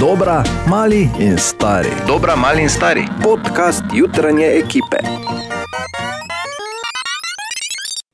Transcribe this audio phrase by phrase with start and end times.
[0.00, 1.88] Dobra, mali in stari.
[2.06, 3.02] Dobra, mali in stari.
[3.22, 4.96] Podcast jutranje ekipe.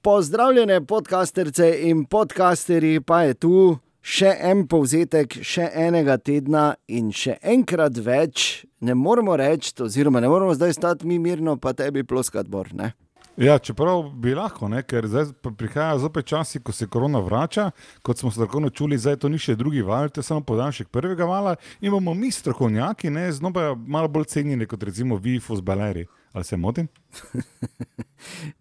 [0.01, 7.37] Pozdravljene, podcasterce in podcasterji, pa je tu še en povzetek, še enega tedna in še
[7.43, 8.65] enkrat več.
[8.81, 12.73] Ne moramo reči, oziroma ne moramo zdaj stati mi mirno, pa tebi ploskati bor.
[12.73, 12.95] Ne?
[13.37, 17.71] Ja, čeprav bi lahko, ne, ker zdaj prihajajo zopet časi, ko se korona vrača,
[18.03, 21.27] kot smo strokovno čuli, zdaj to ni še drugi val, to je samo podaljšek prvega
[21.27, 26.07] vala in bomo mi strokovnjaki, ne, znova malo bolj cenjeni kot recimo vi, fuzbaleri.
[26.33, 26.89] Ali se motim?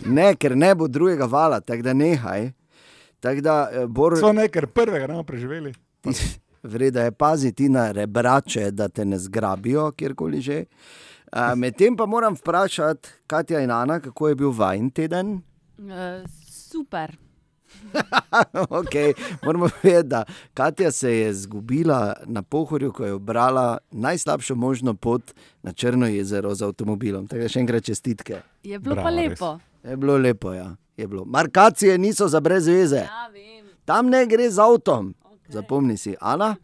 [0.05, 2.49] Ne, ker ne bo drugega vala, tako da nehaj.
[3.23, 5.71] Tak da, eh, bor, So ne, ker prvega ne bomo preživeli.
[6.73, 10.59] Vreda je paziti na rebrače, da te ne zgrabijo, kjerkoli že.
[11.33, 15.41] A, Medtem pa moram vprašati, Katja in Ana, kako je bil vajen teden?
[15.77, 17.15] Uh, super.
[18.79, 20.23] okay, moramo vedeti, da
[20.53, 26.55] Katja se je izgubila na pohorju, ko je obrala najslabšo možno pot na Črno jezero
[26.55, 27.27] z avtomobilom.
[27.27, 28.41] Tako da še enkrat čestitke.
[28.63, 29.29] Je bilo Bravo, pa res.
[29.29, 29.59] lepo.
[29.83, 30.75] Je bilo lepo, ja.
[30.97, 31.25] Je bilo.
[31.25, 33.07] Markacije niso za brez veze.
[33.09, 33.65] Ja, vem.
[33.85, 35.15] Tam ne gre z avtom.
[35.23, 35.53] Okay.
[35.57, 36.55] Zapomni si, Ana.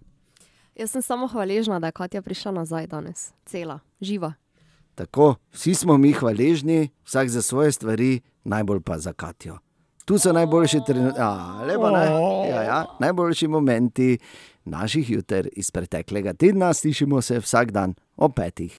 [0.76, 4.34] Jaz sem samo hvaležna, da je Katja prišla nazaj danes, cela, živa.
[5.00, 9.58] Tako, vsi smo mi hvaležni, vsak za svoje stvari, najbolj pa za Katjo.
[10.06, 12.06] Tu so najboljši trenutki, ja, lepo, ne?
[12.50, 14.18] ja, ja, najboljši momenti
[14.66, 16.74] naših juter iz preteklega tedna.
[16.74, 18.78] Slišimo se vsak dan ob petih.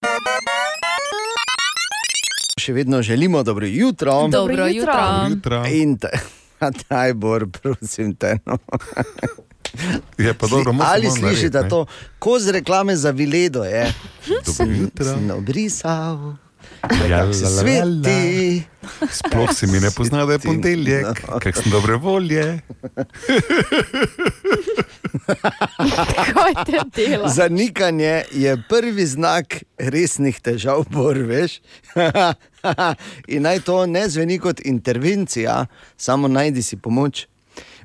[2.61, 4.29] Še vedno želimo dobro jutro.
[4.29, 5.01] Dobro jutro.
[5.31, 5.65] Jutra.
[5.73, 6.13] In te,
[6.89, 8.39] daj, Bor, prosim te.
[8.47, 8.59] No.
[10.19, 11.87] Je pa dobro, moramo Ali slišite narediti, to,
[12.19, 13.93] ko z reklame za Viledo je?
[14.47, 15.05] Dobro jutro.
[15.05, 16.37] Sem obrisal,
[17.09, 18.63] Ja, se sveti.
[19.11, 21.07] Sploh si mi ne pozna, da je ponedeljek,
[21.41, 22.61] kak sem dobre volje.
[27.37, 31.61] Zanikanje je prvi znak resnih težav, bor, veš.
[33.33, 35.67] In naj to ne zveni kot intervencija,
[35.97, 37.27] samo najdi si pomoč.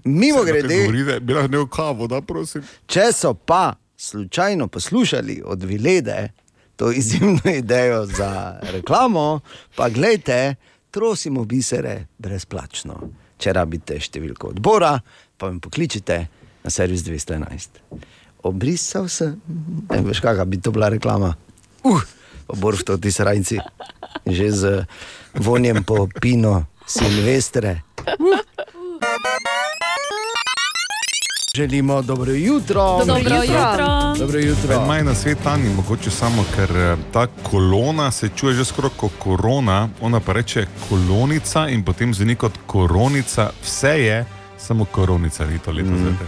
[0.05, 2.63] Mimo grede, bi lahko v kavo, da prosim.
[2.87, 6.29] če so pa slučajno poslušali od Vilede
[6.75, 9.39] to izjemno idejo za reklamo,
[9.75, 10.55] pa gledajte,
[10.91, 12.99] trosimo bisere brezplačno.
[13.37, 14.93] Če rabite številko odbora,
[15.37, 16.19] pa mi pokličite
[16.63, 17.81] na servis 211.
[18.47, 19.33] Obrisal sem,
[19.89, 21.33] ne veš, kakšna bi to bila reklama.
[21.83, 22.03] Uh,
[22.47, 23.59] obor v toti srajci,
[24.29, 24.85] že z
[25.35, 27.81] vonjem po pino Silvestre.
[31.55, 32.83] Želimo dobro jutro.
[32.83, 33.55] Dobro Dobro jutro.
[33.55, 34.15] jutro.
[34.19, 34.85] Dobro jutro.
[34.85, 39.11] Maj na svet Ani, mogoče samo, ker eh, ta kolona se čuje že skoraj kot
[39.19, 44.25] korona, ona pa reče kolonica in potem zveni kot koronica, vse je,
[44.57, 45.97] samo koronica ni to lepo mm.
[45.99, 46.27] zdaj.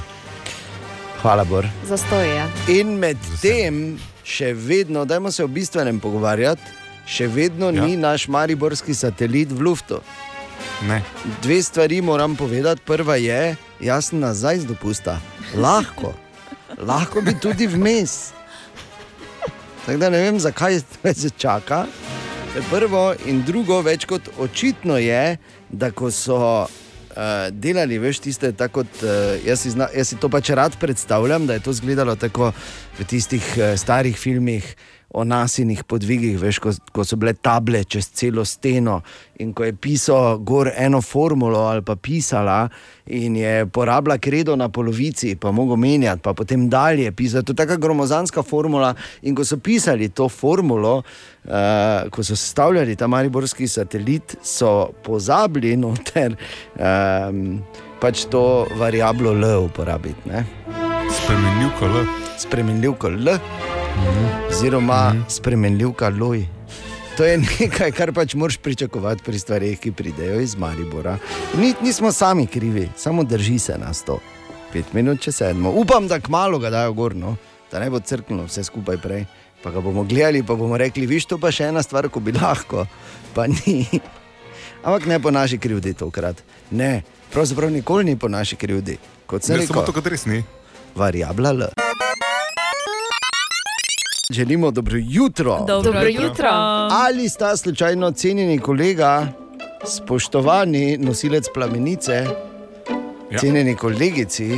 [1.22, 1.68] Hvala, Bor.
[1.84, 2.48] Zastoj je.
[2.80, 6.62] In medtem še vedno, dajmo se o bistvenem pogovarjati,
[7.06, 7.72] še vedno.
[7.72, 7.86] Ja.
[7.86, 10.00] ni naš mariborski satelit v Luftu.
[10.88, 11.02] Ne,
[11.42, 12.82] Dve stvari moram povedati.
[12.86, 15.20] Prva je, jaz sem nazaj z dopusta.
[15.56, 16.14] Lahko,
[16.78, 18.32] lahko bi tudi vmes.
[19.86, 20.80] Tako da ne vem, zakaj
[21.14, 21.86] se čaka.
[22.70, 25.38] Prvo, in drugo, več kot očitno je,
[25.70, 26.68] da ko so uh,
[27.52, 31.48] delali, veš, tiste, tako kot uh, jaz, si zna, jaz si to pač rad predstavljam,
[31.48, 32.52] da je to izgledalo tako
[33.00, 34.76] v tistih uh, starih filmih.
[35.16, 39.00] O nasinih podvigih, veš, ko, ko so bile table čez celo steno
[39.40, 42.68] in ko je pisal gor eno formulo ali pa pisala
[43.08, 47.46] in je porabila kredo na polovici, pa mogo menjati, pa potem dalje pisati.
[47.46, 48.94] To je taka gromozanska formula.
[49.22, 55.78] In ko so pisali to formulo, uh, ko so sestavljali ta mariborski satelit, so pozabili
[55.78, 56.36] noter
[56.76, 57.62] um,
[58.02, 60.28] pač to variablo L uporabiti.
[60.28, 60.44] Ne?
[61.12, 62.06] spremenil kolo.
[62.38, 63.38] Spremenljivko L,
[64.50, 66.46] oziroma spremenljivka Loj.
[67.18, 71.18] To je nekaj, kar pač moraš pričakovati pri stvareh, ki pridejo iz Maribora.
[71.58, 74.20] Ni, nismo sami krivi, samo drži se nas to.
[74.74, 75.72] Pet minut, če sedmo.
[75.72, 77.36] Upam, da kmalo ga dajo gorno,
[77.72, 79.26] da ne bo crknulo vse skupaj prej.
[79.64, 82.32] Pa ga bomo gledali, pa bomo rekli, viš to pa še ena stvar, ko bi
[82.32, 82.86] lahko,
[83.34, 83.88] pa ni.
[84.84, 86.44] Ampak ne po naši krivdi tokrat.
[86.72, 87.02] Ne,
[87.34, 88.98] pravzaprav nikoli ni po naši krivdi.
[89.26, 90.44] Kot sem Ne, samo rekel, to, kot res ni.
[90.96, 91.70] variabla L.
[94.30, 95.58] Želimo dobro jutro.
[95.68, 96.24] Dobro, Dobro jutro.
[96.24, 96.50] jutro.
[96.92, 99.28] Ali sta slučajno cenjeni kolega,
[99.86, 102.26] spoštovani nosilec plamenice,
[103.32, 103.40] ja.
[103.40, 104.58] Cenjeni kolegici,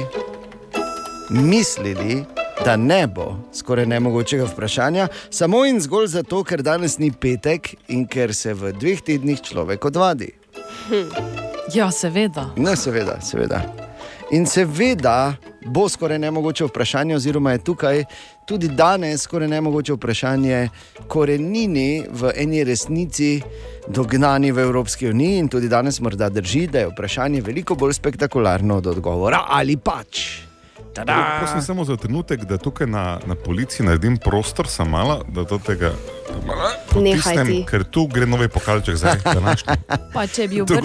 [1.30, 2.24] mislili,
[2.66, 8.08] da ne bo skoraj nemogočega vprašanja, samo in zgolj zato, ker danes ni petek in
[8.08, 10.32] ker se v dveh tednih človek odvadi.
[11.74, 12.50] Ja, seveda.
[12.58, 13.62] Ne, seveda, seveda.
[14.32, 15.34] In seveda
[15.66, 18.04] bo skoraj nemogoče vprašanje, oziroma je tukaj
[18.46, 20.70] tudi danes skoraj nemogoče vprašanje
[21.08, 23.42] korenini v eni resnici
[23.88, 25.38] dognani v Evropski uniji.
[25.38, 30.50] In tudi danes morda drži, da je vprašanje veliko bolj spektakularno od odgovora ali pač.
[30.94, 31.38] Tada!
[31.40, 35.60] Prosim samo za trenutek, da tukaj na, na policiji naredim prostor, samo malo, da do
[35.66, 35.92] tega
[36.90, 37.66] potisnem, ti.
[37.70, 39.74] ker tu gre novi pokalček za današnji.
[40.14, 40.76] Pa če bi Tu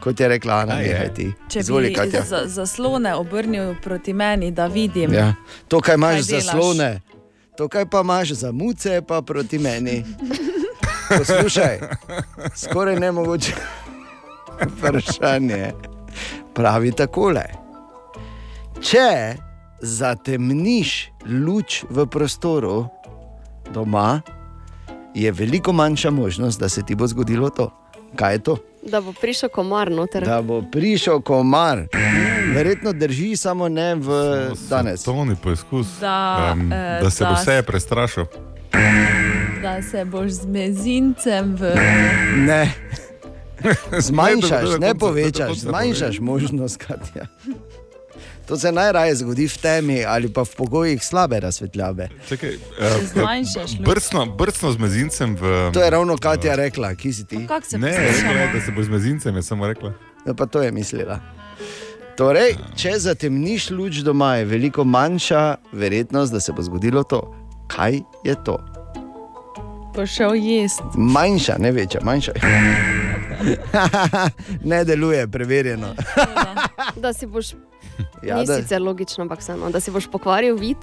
[0.00, 1.32] Kot je rekla Ana, nehaj ti.
[1.48, 2.22] če Izvoli, bi Katja.
[2.22, 5.12] za, zaslone obrnil proti meni, da vidim.
[5.12, 5.34] Ja.
[5.68, 7.00] To, kaj imaš Kaj za slone,
[7.56, 10.04] to, kaj pa imaš za muce, pa proti meni.
[11.08, 11.80] Poslušaj,
[12.54, 13.52] skoraj ne mogoče
[14.70, 15.72] vprašanje.
[16.54, 17.44] Pravi takole.
[18.80, 19.34] Če
[19.80, 22.86] zatemniš luč v prostoru
[23.70, 24.20] doma,
[25.14, 27.70] je veliko manjša možnost, da se ti bo zgodilo to.
[28.14, 28.56] Kaj je to?
[28.82, 30.24] Da bo prišel komar noter.
[30.24, 31.86] Da bo prišel komar.
[32.48, 34.08] Verjetno drži, samo ne v
[34.68, 35.02] danes.
[35.02, 35.86] To ni poskus.
[36.00, 38.24] Da, em, eh, da se bo da vse s- prestrašil.
[39.62, 41.74] Da se boš z mezincem v.
[42.38, 42.72] Ne.
[44.00, 47.26] Zmanjšaš, Ne, povečaš, zmanjšaš možnost, Katja.
[48.48, 52.08] To se najraje zgodi v temi ali pa v pogojih slabe razsvetljave.
[52.28, 52.56] Čakaj,
[53.04, 53.84] Zmanjšaš luč.
[53.84, 55.70] brcno, brcno z mezincem v.
[55.70, 57.46] To je ravno Katja rekla, ki si ti.
[57.46, 58.32] Kako se Ne, poslušamo?
[58.32, 59.92] rekla je, da se bo z mezincem, je samo rekla.
[60.26, 61.20] Ja, pa to je mislila.
[62.16, 65.42] Torej, če zatemniš luč doma, je veliko manjša
[65.72, 67.20] verjetnost, da se bo zgodilo to.
[67.68, 67.94] Kaj
[68.24, 68.56] je to?
[69.94, 70.82] Pošel jesti.
[70.96, 72.32] Manjša, ne večja, manjša.
[74.64, 75.94] ne deluje, preverjeno.
[76.96, 77.46] Da si boš,
[78.22, 80.76] Ja, ni da, sicer logično, ampak vseeno, da si boš pokvaril vid.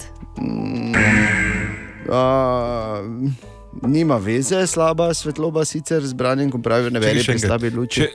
[2.07, 3.05] uh,
[3.83, 8.01] nima veze, slaba svetloba, sicer z branjem, ko pravijo, ne še pri slabi luči.
[8.01, 8.09] Če,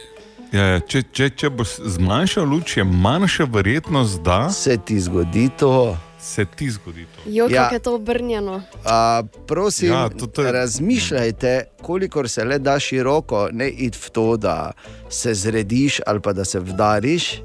[0.52, 5.48] ja, ja, če, če, če boš zmanjšal luč, je manjša verjetnost, da Se ti zgodi
[5.50, 5.96] to.
[6.20, 7.20] se ti zgodi to.
[7.26, 7.62] Jo, Ja.
[7.62, 8.62] kako je to obrnjeno.
[8.84, 10.52] A, prosim, Ja, to- to, je...
[10.52, 14.72] razmišljajte, kolikor se le da široko, ne id v to, da
[15.08, 17.40] se zrediš ali pa da se vdariš,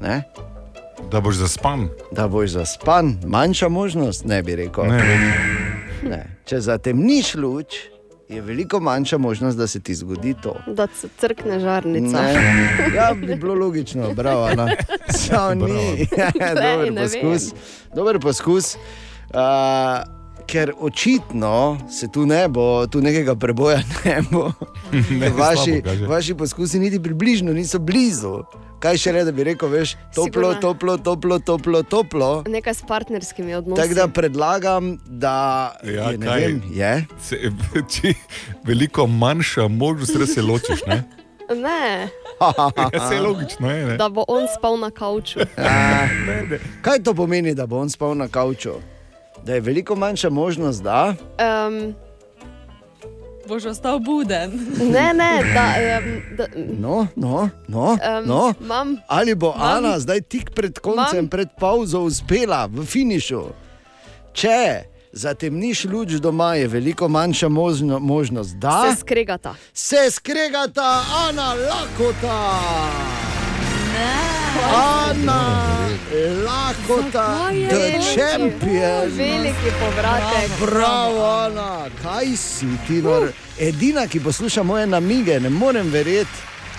[0.00, 0.22] ne?
[1.10, 1.88] Da boš zaspan.
[2.12, 4.84] da boš zaspan, manjša možnost, ne bi rekel.
[4.84, 5.34] Ne.
[6.02, 6.36] Ne.
[6.44, 7.66] Če zatemniš luč,
[8.28, 10.56] je veliko manjša možnost, da se ti zgodi to.
[10.66, 12.22] Da se crkne žarnica.
[12.22, 12.68] Ne.
[12.96, 14.44] Ja, bi bilo logično, bravo.
[14.44, 14.68] Ana.
[15.08, 16.06] Samo ni.
[16.62, 17.52] Dober ne poskus.
[17.94, 18.76] Dober poskus.
[19.34, 19.40] Uh,
[20.46, 24.52] ker očitno se tu ne bo, tu nekega preboja ne bo.
[25.10, 28.42] Ne, vaši, slabo vaši poskusi niti približno niso blizu.
[28.78, 30.60] Kaj še le, da bi rekel, veš, toplo, Sigurno.
[30.60, 32.30] toplo, toplo, toplo, toplo.
[32.46, 33.80] Nekaj s partnerskimi odnosi.
[33.80, 35.36] Tako da predlagam, da
[35.82, 36.40] Ja, je, ne kaj?
[36.42, 36.92] vem, je.
[37.18, 37.38] Se,
[37.92, 38.14] či,
[38.62, 40.84] veliko manjša možnost, da se ločiš.
[40.86, 41.02] Ne?
[41.46, 42.08] Ne,
[42.40, 43.96] Ja, se je logično, je, ne?
[43.96, 45.40] da bo on spal na kavču.
[45.58, 46.08] A,
[46.80, 48.72] kaj to pomeni, da bo on spal na kavču?
[49.42, 51.14] Da je veliko manjša možnost, da.
[51.36, 51.92] Um,
[53.48, 54.50] Boš ostal buden.
[54.78, 55.66] ne, ne, da.
[55.98, 56.46] Um, da
[56.78, 58.54] No, no, no, um, no.
[58.60, 59.84] Mam, Ali bo Mam.
[59.84, 61.28] Ana zdaj tik pred koncem, Mam.
[61.28, 63.42] pred pauzo, uspela v finišu?
[64.32, 64.82] Če
[65.12, 69.54] zatemniš luč doma, je veliko manjša možno, možnost, da se skregata.
[69.74, 72.40] se skregata Ana Lakota.
[74.62, 75.88] Ana
[76.46, 79.10] Lakota, the champion.
[79.10, 80.50] Veliki povratek.
[80.60, 83.02] Bravo, Ana, kaj si ti?
[83.02, 83.32] Nor?
[83.58, 86.30] Edina, ki posluša moje namige, ne morem verjeti.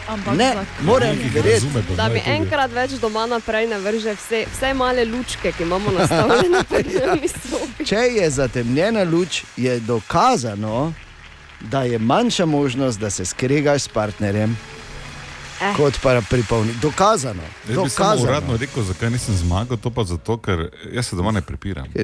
[0.07, 1.65] Ampak Ne, morem verjeti.
[1.97, 6.63] Da bi enkrat več doma naprej ne vrže vse, vse male lučke, ki imamo nastavljene
[6.69, 7.85] pred nami sobi.
[7.85, 10.93] Če je zatemnjena luč, je dokazano,
[11.61, 14.57] da je manjša možnost, da se skregaš s partnerjem,
[15.65, 15.75] Eh.
[15.77, 16.73] kot pa pri polni.
[16.81, 17.41] Dokazano.
[17.41, 18.23] Jaz bi samo dokazano.
[18.23, 21.87] uradno rekel, zakaj nisem zmagal, to pa zato, ker jaz se doma ne prepiram.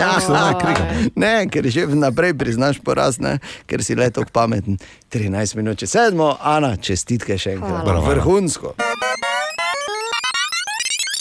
[0.00, 0.86] Ja, se ne krigam.
[1.16, 3.38] Ne, ker že vnaprej priznaš poraz, ne?
[3.66, 4.78] ker si le tako pameten.
[5.10, 7.82] 13 minut, če sedmo, Ana, čestitke še enkrat.
[7.84, 8.00] Hvala.
[8.08, 8.74] Vrhunsko.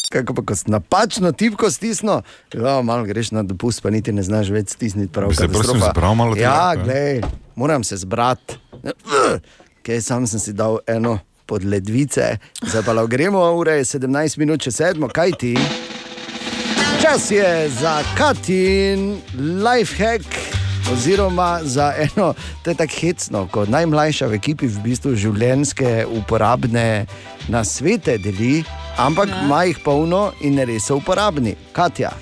[0.09, 2.21] Kako pa, ko si napačno tipko stisnil,
[2.53, 5.29] ja, malo greš na dopust, pa niti ne znaš več stisniti prav.
[5.37, 5.91] Se prosim katastrofa.
[5.93, 7.21] zbral malo tega, Ja, glej,
[7.55, 8.57] moram se zbrati.
[9.89, 11.17] Kaj, sam sem si dal eno
[11.49, 15.55] pod ledvice, zdaj pa gremo, ura je 17 minut, če sedmo, kaj ti?
[17.01, 20.29] Čas je za Katin lifehack.
[20.93, 27.07] Oziroma, za eno, to je tako hecno, kot najmlajša v ekipi v bistvu življenjske uporabne
[27.49, 28.61] nasvete deli,
[28.97, 29.41] ampak Ja.
[29.41, 31.55] ima jih polno in res so uporabni.
[31.73, 32.13] Katja,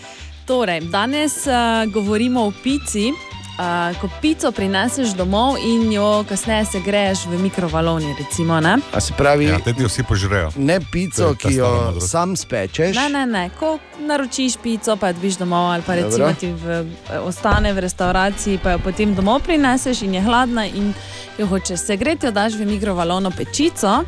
[0.48, 3.12] Torej, danes uh, govorimo o pici
[3.58, 3.64] uh,
[3.98, 8.16] ko pico prineseš domov in jo kasneje segreješ v mikrovaloni.
[8.16, 8.78] Recimo, ne?
[8.94, 10.52] A se pravi, Ja, te ti vsi požrejo.
[10.56, 12.96] ne pico, je ki jo sam spečeš.
[12.96, 13.50] Ne, ne, ne.
[13.52, 16.34] Ko naročiš pico, pa jo dobiš domov, ali pa recimo Dobro.
[16.34, 16.66] ti v,
[17.10, 20.94] eh, ostane v restavraciji, pa jo potem domov prineseš in je hladna in
[21.38, 24.04] jo hočeš segreti, jo daš v mikrovalovno pečico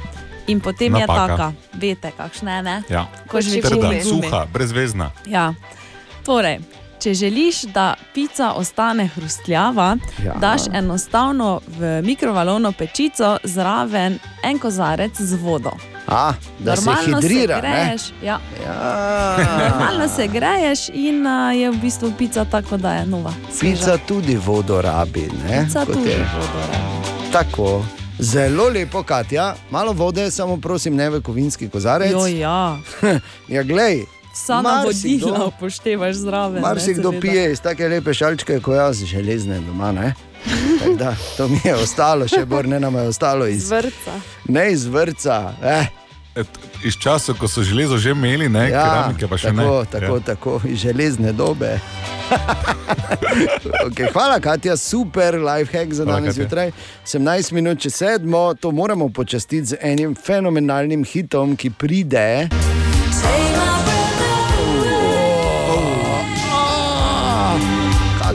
[0.47, 1.13] in potem Napaka.
[1.13, 2.63] je taka, veste, kakšna je.
[2.63, 2.83] ne?
[2.89, 3.05] Ja.
[3.27, 4.23] Ko že večina Trda, gumi.
[4.23, 5.11] suha, brezvezna.
[5.25, 5.53] Ja.
[6.23, 6.59] Torej,
[6.99, 10.33] če želiš, da pica ostane hrustljava, Ja.
[10.35, 15.71] daš enostavno v mikrovalovno pečico zraven en kozarec z vodo.
[16.07, 17.55] A, da se Normalno hidrira.
[17.55, 17.61] ne?
[17.61, 19.35] greješ, ja, Ja.
[19.61, 23.33] normalno se greješ in uh, je v bistvu pica tako, da je nova.
[23.51, 23.75] sveža.
[23.75, 25.29] Pica tudi vodo rabi.
[25.29, 26.59] Tudi vodo.
[26.61, 27.31] rabi.
[27.31, 27.85] Tako.
[28.19, 32.11] Zelo lepo, Katja, malo vode, samo prosim, ne v kovinski kozarec.
[32.11, 32.77] Jo, ja.
[33.47, 34.03] Ja, glej,
[34.39, 36.61] Vsa Marsikdo- navodila upoštevaš zraven.
[36.61, 37.21] Mar si ne, kdo seveda.
[37.21, 39.91] pije iz take lepe šalčke, kot jaz, železne doma.
[39.91, 40.13] Ne?
[40.95, 44.15] Da, to mi je ostalo, še bolj ne nam je ostalo iz, Zvrca.
[44.47, 45.53] ne iz vrca.
[45.63, 45.85] Eh,
[46.35, 46.47] Et,
[46.85, 49.85] iz časov, ko so železo že imeli, ne, ja, keramike pa še tako, ne.
[49.91, 50.19] tako, ja.
[50.21, 51.79] tako, iz železne dobe.
[53.87, 56.71] okay, hvala, Katja, super life hack za Hvala, danes zjutraj.
[57.03, 62.47] 17 minut čez sedmo, to moramo počastiti z enim fenomenalnim hitom, ki pride.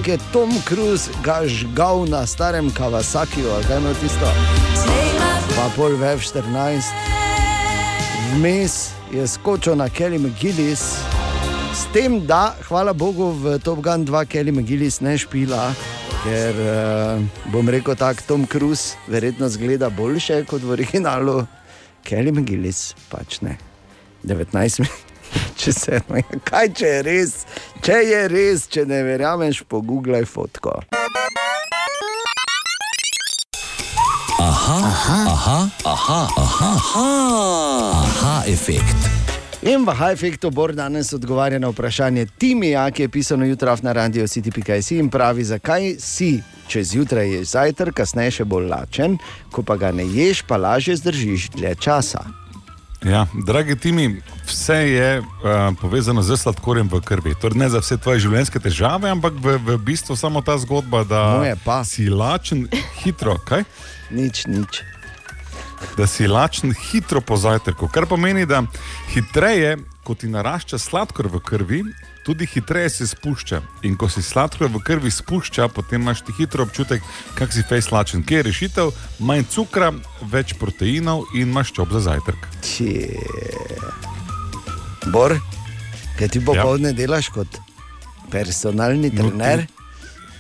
[0.04, 4.28] Kak je Tom Cruise ga žgal na starem Kawasakiju, ali ima tisto?
[5.56, 6.92] Pa pol v F14.
[8.36, 11.00] Vmes je skočil na Kelly McGillis,
[11.72, 15.72] s tem, da, hvala Bogu, v Top Gun 2 Kelly McGillis ne špila,
[16.20, 21.46] ker uh, bom rekel tako, Tom Cruise verjetno zgleda boljše kot v originalu,
[22.04, 23.56] Kelly McGillis pač ne.
[24.20, 25.13] 19 minut.
[25.56, 26.00] Če se,
[26.44, 27.34] kaj če je res,
[27.84, 30.80] če je res, če ne verjameš, pogooglej fotko.
[38.14, 38.96] Aha, efekt.
[39.64, 44.26] In v Hajfektu Bor danes odgovarja na vprašanje Timija, ki je pisano jutraj na radio
[44.28, 49.16] City.js in pravi, zakaj si, če zjutraj ješ zajtrk, kasneje še bolj lačen,
[49.48, 52.43] ko pa ga ne ješ, pa lažje zdržiš dlje časa.
[53.04, 55.26] Ja, dragi Timi, vse je uh,
[55.80, 57.34] povezano z sladkorjem v krvi.
[57.40, 61.20] Torej, ne za vse tvoje življenjske težave, ampak v, v bistvu samo ta zgodba, da
[61.36, 61.82] Moje pa.
[61.84, 62.64] si lačen
[63.04, 63.36] hitro.
[63.44, 63.68] Kaj?
[64.08, 64.80] Nič, nič.
[66.00, 67.92] da si lačen hitro po zajtrku.
[67.92, 68.64] Kar pomeni, da
[69.12, 71.82] hitreje, ko ti narašča sladkor v krvi,
[72.24, 73.60] tudi hitreje se spušča.
[73.82, 77.02] In ko si sladkor v krvi spušča, potem imaš ti hitro občutek,
[77.38, 78.24] kak si fejs lačen.
[78.24, 78.92] Kje je rešitev?
[79.18, 79.92] Manj cukra,
[80.32, 82.48] več proteinov in maščob za zajtrk.
[82.64, 83.20] Če...
[85.12, 85.36] Bor,
[86.18, 86.98] kaj ti popoldne ja.
[87.04, 87.60] delaš kot
[88.32, 89.66] personalni No, trener?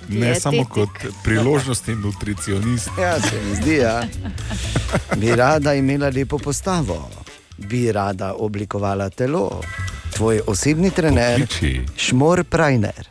[0.08, 0.42] Ne Dietetik.
[0.42, 2.90] samo kot priložnostni nutricionist.
[3.00, 4.02] Ja, se mi zdi, ja.
[5.16, 7.10] Bi rada imela lepo postavo,
[7.56, 9.62] bi rada oblikovala telo.
[10.14, 11.80] Tvoj osebni trener, Pokliči.
[11.96, 13.08] Šmor Prajner.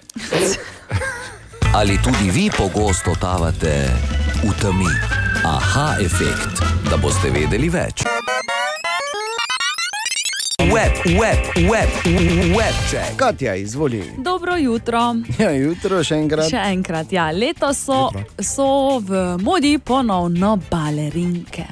[1.79, 3.89] Ali tudi vi pogosto totavate
[4.43, 4.87] v temi?
[5.45, 8.05] Aha, efekt, da boste vedeli več.
[10.63, 11.89] Web, web, web,
[12.55, 13.17] web check.
[13.17, 14.03] Katja, izvoli.
[14.17, 15.15] Dobro jutro.
[15.39, 16.47] Ja, jutro še enkrat.
[16.49, 17.27] Še enkrat, ja.
[17.35, 21.67] letos so, so v modi ponovno balerinke.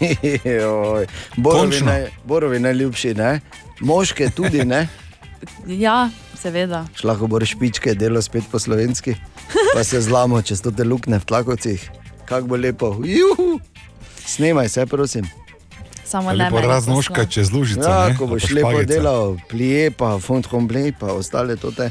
[0.58, 3.36] Joj, Borovi, naj, borovi najljubši, ne?
[3.80, 4.88] Moške tudi ne.
[5.66, 6.84] Ja, seveda.
[6.94, 9.16] Šlahko bo špičke, delo spet po slovenski,
[9.74, 11.90] pa se zlamo čez to te lukne v tlakovcih.
[12.28, 12.96] Kako bo lepo.
[13.04, 13.60] Juhu.
[14.26, 15.26] Snemaj se, prosim.
[16.04, 17.88] Samo ne mene raznožka čez lužico.
[17.88, 21.90] Ja, ne, ko boš lepo delal, plije pa font komplej, pa ostale tote.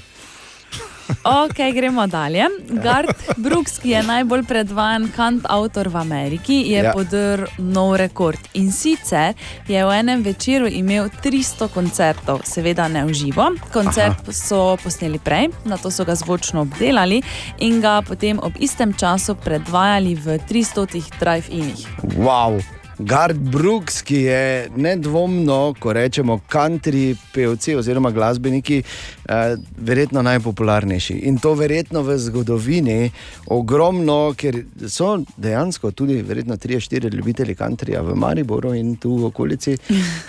[1.23, 2.45] Ok, gremo dalje.
[2.69, 6.83] Gard Brooks, ki je najbolj predvajan kant avtor v Ameriki, je Ja.
[6.83, 6.93] ja.
[6.93, 8.39] podrl nov rekord.
[8.53, 9.33] In sicer
[9.67, 13.51] je v enem večeru imel 300 koncertov, seveda ne v živo.
[13.73, 14.33] Koncert Aha.
[14.33, 17.21] so posneli prej, na to so ga zvočno obdelali
[17.59, 21.85] in ga potem ob istem času predvajali v 300 drive-inih.
[22.17, 22.80] Wow.
[23.05, 28.83] Gard Brooks, ki je nedvomno, ko rečemo country pevci oziroma glasbeniki,
[29.29, 31.13] eh, verjetno najpopularnejši.
[31.13, 33.11] In to verjetno v zgodovini
[33.47, 39.77] ogromno, ker so dejansko tudi verjetno 3-4 ljubitelji countryja v Mariboru in tu v okolici.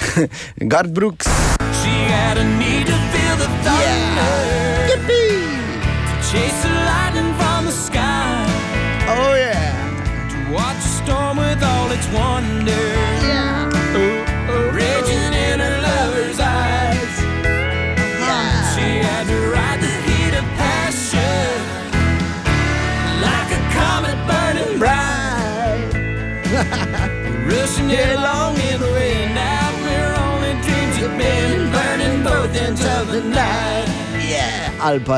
[0.73, 1.27] Gard Brooks.
[2.35, 2.93] A need to
[3.39, 3.63] the.
[6.33, 8.47] Chase the lightning from the sky.
[9.07, 9.69] Oh yeah.
[10.31, 12.62] To watch a storm with all its wonder.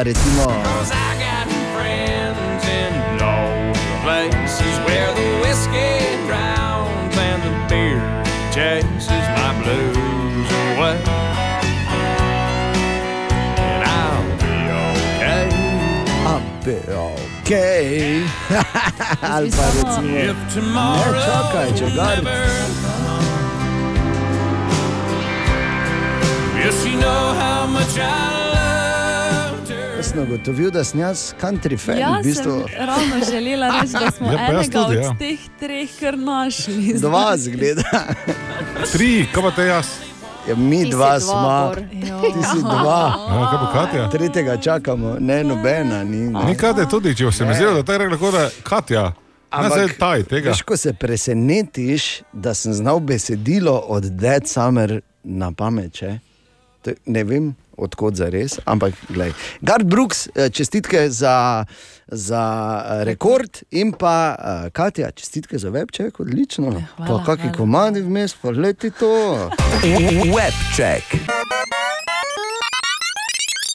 [0.04, 0.44] Recimo.
[20.16, 22.46] If tomorrow Ne, čakaj, če gar- never
[22.80, 23.24] comes.
[26.60, 28.43] Yes, you know how much I
[30.14, 31.98] sem ugotovil, da sem jaz country fan.
[31.98, 32.64] Ja, v bistvu.
[32.68, 35.14] sem ravno želela reči, da smo Ja, enega tudi, od ja.
[35.18, 36.94] teh treh kar našli.
[37.00, 38.04] Dva zgleda.
[38.92, 39.86] Tri, kaj pa te jaz?
[40.48, 41.40] Ja, mi dva dva, smo.
[41.66, 41.76] Bor.
[42.22, 43.00] Ti si dva.
[43.28, 44.10] Ja, kaj pa Katja?
[44.10, 46.04] Tretjega čakamo, ne nobena.
[46.04, 49.12] Ni, Ni Katja tudi, če se mi zdi, da je tako lahko, da Katja.
[49.52, 50.50] Ne, zdaj taj tega.
[50.50, 52.04] Veš, ko se presenetiš,
[52.34, 55.92] da sem znal besedilo od Dead Summer na pamet.
[55.92, 56.18] če?
[56.82, 59.32] To- Ne vem, odkot za res, ampak gledaj.
[59.60, 61.64] Gard Brooks, eh, čestitke za,
[62.06, 62.44] za
[62.90, 66.82] eh, rekord in pa eh, Katja, čestitke za webček, odlično.
[66.96, 69.50] hvala, pa kakšni komadi vmes, pa leti to.
[70.26, 71.16] Webček.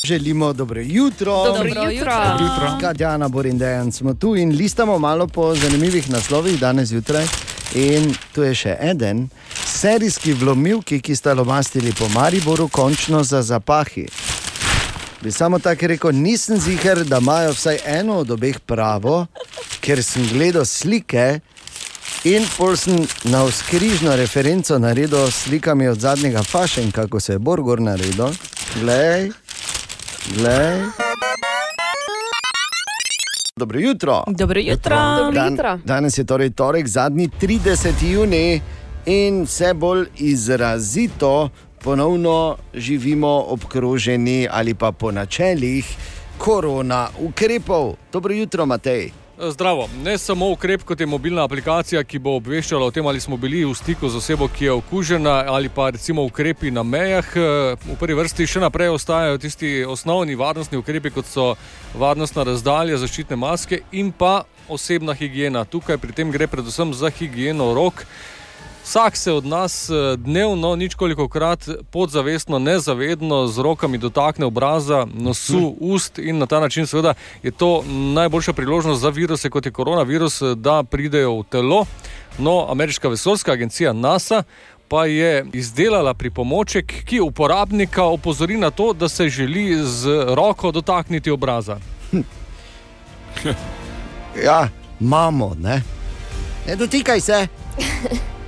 [0.06, 1.44] Želimo dobro jutro.
[1.46, 2.14] Dobro Dobro jutro.
[2.40, 2.78] jutro.
[2.82, 7.26] Katjana Borindejan smo tu in listamo malo po zanimivih naslovih danes zjutraj.
[7.76, 9.28] In tu je še en,
[9.66, 14.08] serijski vlomilki, ki sta lomastili po Mariboru, končno za zapahi.
[15.22, 19.28] Bi samo tako rekel, nisem ziger, da imajo vsaj eno od obeh pravo,
[19.82, 21.40] ker sem gledal slike
[22.24, 27.40] in pol sem na vzkrižno referenco naredil s slikami od zadnjega fašen, kako se je
[27.40, 28.34] Borgor naredil.
[28.82, 29.32] Glej,
[30.36, 31.09] glej.
[33.60, 34.24] Dobro jutro.
[34.28, 34.96] Dobro jutro.
[35.18, 35.80] Dobro jutro.
[35.86, 38.12] danes je torej torek, zadnji 30.
[38.14, 38.62] juni
[39.06, 41.50] in vse bolj izrazito
[41.84, 45.98] ponovno živimo obkroženi ali pa po načelih
[46.38, 47.96] korona ukrepov.
[48.12, 49.12] Dobro jutro, Matej.
[49.40, 49.90] Zdravo.
[50.04, 53.62] Ne samo ukrep, kot je mobilna aplikacija, ki bo obveščala o tem, ali smo bili
[53.64, 57.26] v stiku z osebo, ki je okužena, ali pa recimo ukrepi na mejah.
[57.36, 61.56] Eh, V prvi vrsti še naprej ostajajo tisti osnovni varnostni ukrepi, kot so
[61.96, 65.64] varnostna razdalja, zaščitne maske in pa osebna higiena.
[65.64, 68.04] Tukaj pri tem gre predvsem za higieno rok.
[68.84, 75.76] Vsak se od nas eh, dnevno, ničkoliko krat, podzavestno, nezavedno z rokami dotakne obraza, nosu,
[75.80, 77.14] ust in na ta način, seveda,
[77.44, 81.86] je to najboljša priložnost za viruse, kot je koronavirus, eh, da pridejo v telo.
[82.38, 84.44] No, ameriška vesoljska agencija NASA
[84.88, 91.32] pa je izdelala pripomoček, ki uporabnika opozori na to, da se želi z roko dotakniti
[91.32, 91.80] obraza.
[94.46, 95.82] Ja, imamo, ne?
[96.68, 97.48] Ne dotikaj se.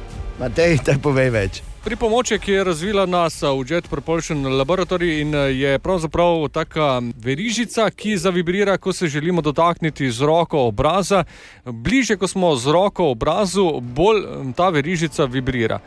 [0.41, 1.59] Matej, te povej več.
[1.85, 8.77] Pripomoček je razvila NASA v Jet Propulsion Laboratory eh, je pravzaprav taka verižica, ki zavibrira,
[8.77, 11.23] ko se želimo dotakniti z roko obraza.
[11.65, 15.77] Bliže, ko smo z roko obrazu, bolj eh, ta verižica vibrira.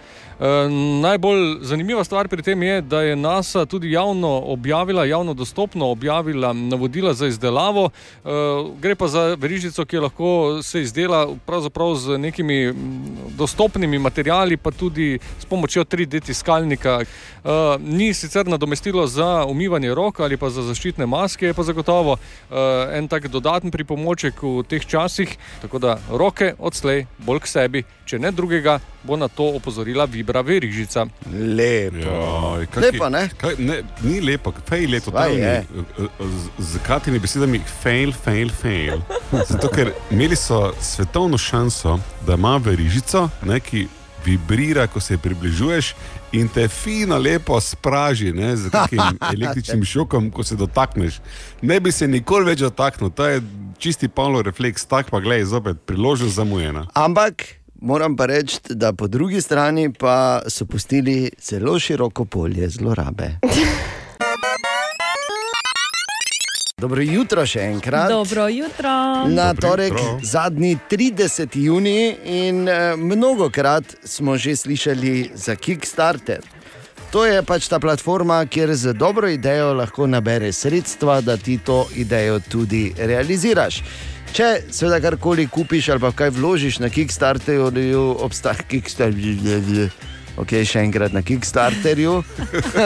[0.41, 0.69] E,
[1.01, 6.53] najbolj zanimiva stvar pri tem je, da je NASA tudi javno objavila, javno dostopno objavila
[6.53, 7.91] navodila za izdelavo.
[8.25, 8.29] E,
[8.81, 12.75] gre pa za verižico, ki lahko se izdela pravzaprav z nekimi
[13.39, 17.01] dostopnimi materiali, pa tudi s pomočjo 3D tiskalnika.
[17.01, 17.07] E,
[17.79, 22.17] ni sicer nadomestilo za umivanje rok ali pa za zaščitne maske, je pa zagotovo
[22.93, 25.37] en tak dodaten pripomoček v teh časih.
[25.63, 30.41] Tako da roke odslej bolj k sebi, če ne drugega, bo na to opozorila Vibra
[30.41, 31.07] verižica.
[31.27, 31.97] Lepo.
[31.99, 33.29] Joj, kaki- Lepo, ne?
[33.37, 35.37] Kaj, ne, ni lepo, fej je totalni.
[35.39, 35.65] je.
[36.61, 39.01] Z, katimi besedami fail, fail, fail.
[39.33, 43.87] Zato, ker imeli so svetovno šanso, da ima verižico, ne, ki
[44.25, 45.95] vibrira, ko se približuješ
[46.33, 49.01] in te fino lepo spraži ne, z nekim
[49.35, 51.21] električnim šokom, ko se dotakneš.
[51.63, 53.43] Ne bi se nikoli več dotaknil, to je
[53.79, 56.87] čisti Pavlo refleks, tak pa gledaj, zopet priložnost zamujena.
[56.95, 57.45] Ampak
[57.85, 63.31] moram pa reči, da po drugi strani pa so pustili zelo široko polje zlorabe.
[66.77, 68.09] Dobro jutro še enkrat.
[68.11, 68.91] Dobro jutro.
[69.29, 70.19] Na Dobro torek, jutro.
[70.23, 71.57] zadnji 30.
[71.57, 76.43] juni, in eh, mnogokrat smo že slišali za Kickstarter.
[77.11, 81.87] To je pač ta platforma, kjer z dobro idejo lahko nabereš sredstva, da ti to
[81.95, 83.83] idejo tudi realiziraš.
[84.35, 89.93] Če seveda karkoli kupiš ali pa kaj vložiš na Kickstarterju, obstaja Kickstarter.
[90.43, 92.17] Ok, še enkrat na Kickstarterju.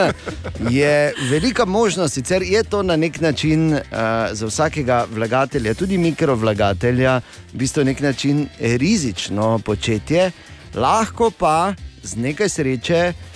[0.77, 0.91] je
[1.31, 3.81] velika možnost, sicer je to na nek način uh,
[4.29, 7.15] za vsakega vlagatelja, tudi mikrovlagatelja,
[7.55, 10.29] v bistvu nek način rizično početje,
[10.77, 13.28] lahko pa z nekaj sreče Uh,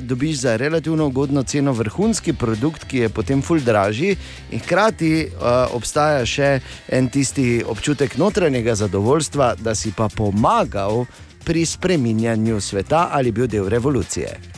[0.00, 4.16] dobiš za relativno ugodno ceno vrhunski produkt, ki je potem ful dražji,
[4.50, 11.06] in hkrati uh, obstaja še en tisti občutek notranjega zadovoljstva, da si pa pomagal
[11.44, 14.56] pri spreminjanju sveta ali bil del revolucije.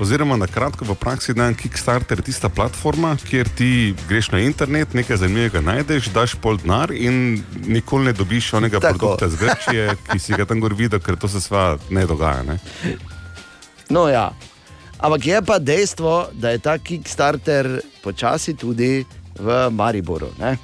[0.00, 4.94] Oziroma, na kratko, v praksi dan Kickstarter je tista platforma, kjer ti greš na internet,
[4.96, 8.96] nekaj zanimivega najdeš, daš pol denar in nikoli ne dobiš onega Tako.
[8.96, 12.42] produkta z Grčije, ki si ga tam gor videl, ker to se sva ne dogaja.
[12.48, 12.56] Ne?
[13.90, 14.30] No, ja.
[14.98, 20.28] Ampak je pa dejstvo, da je ta Kickstarter počasi tudi v Mariboru.
[20.38, 20.58] Ne?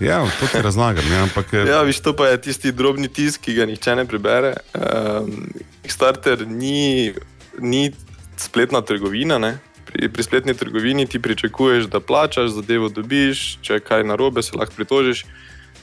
[0.00, 1.08] Ja, to ti razlagam.
[1.10, 1.16] Ne?
[1.16, 4.54] Ampak, eh, Ja, viš, to pa je tisti drobni tisk, ki ga nihče ne prebere.
[4.74, 5.48] Um,
[5.82, 7.14] Kickstarter ni,
[7.58, 7.92] ni
[8.36, 9.38] spletna trgovina.
[9.38, 9.58] Ne?
[9.86, 14.58] Pri, pri spletni trgovini ti pričakuješ, da plačaš, zadevo dobiš, če je kaj narobe, se
[14.58, 15.24] lahko pritožiš.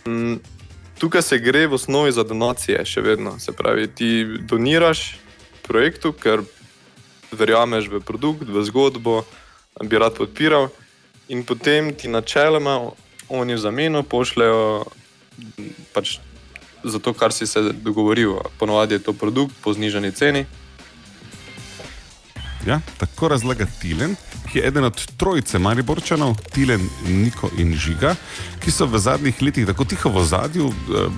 [0.06, 0.40] Um,
[1.00, 3.40] tukaj se gre v osnovi za donacije, še vedno.
[3.40, 5.25] Se pravi, ti doniraš
[5.66, 6.46] projektu, ker
[7.34, 9.26] verjameš v produkt, v zgodbo,
[9.84, 10.70] bi rad podpiral,
[11.28, 12.92] in potem ti načeloma
[13.30, 14.86] oni v zameno pošljajo
[15.94, 16.20] pač
[16.86, 18.38] za to, kar si se dogovoril.
[18.60, 20.46] Ponovadi je to produkt po znižani ceni.
[22.66, 24.16] Ja, tako razlaga Tilen,
[24.52, 28.16] ki je eden od trojice Mariborčanov, Tilen, Niko in Žiga,
[28.62, 31.10] ki so v zadnjih letih tako tiho v zadju eh,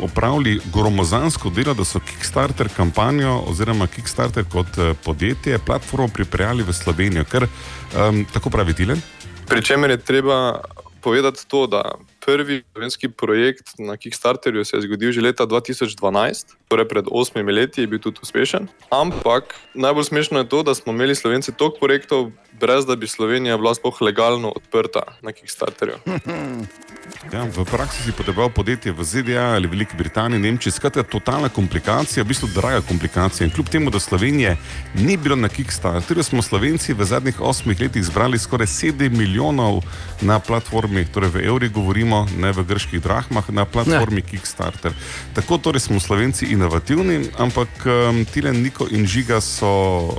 [0.00, 6.72] opravili gromozansko delo, da so Kickstarter kampanjo oziroma Kickstarter kot eh, podjetje, platformo pripeljali v
[6.72, 7.24] Slovenijo.
[7.24, 9.00] Ker, um, tako pravi Tilen.
[9.48, 10.60] Pri čemer je treba
[11.00, 11.94] povedati to, da
[12.26, 17.80] prvi slovenski projekt na Kickstarterju se je zgodil že leta 2012, torej pred osmimi leti
[17.80, 18.68] je bil tudi uspešen.
[18.90, 23.56] Ampak najbolj smešno je to, da smo imeli Slovenci toliko projektov, brez da bi Slovenija
[23.56, 25.96] bila sploh legalno odprta na Kickstarterju.
[27.32, 32.24] Ja, v praksi si potreboval podjetje v ZDA ali Veliki Britaniji, Nemčiji, skratka, totalna komplikacija,
[32.24, 33.44] v bistvu draga komplikacija.
[33.46, 34.56] In kljub temu, da Slovenije
[34.94, 39.82] ni bilo na Kickstarterju, smo Slovenci v zadnjih osmih letih zbrali skoraj 7 milijonov
[40.20, 44.28] na platformi, torej v evrih govorimo, ne v grških drahmah, na platformi ne.
[44.28, 44.92] Kickstarter.
[45.34, 50.10] Tako torej smo Slovenci inovativni, ampak um, Tilen, Niko in Žiga so uh,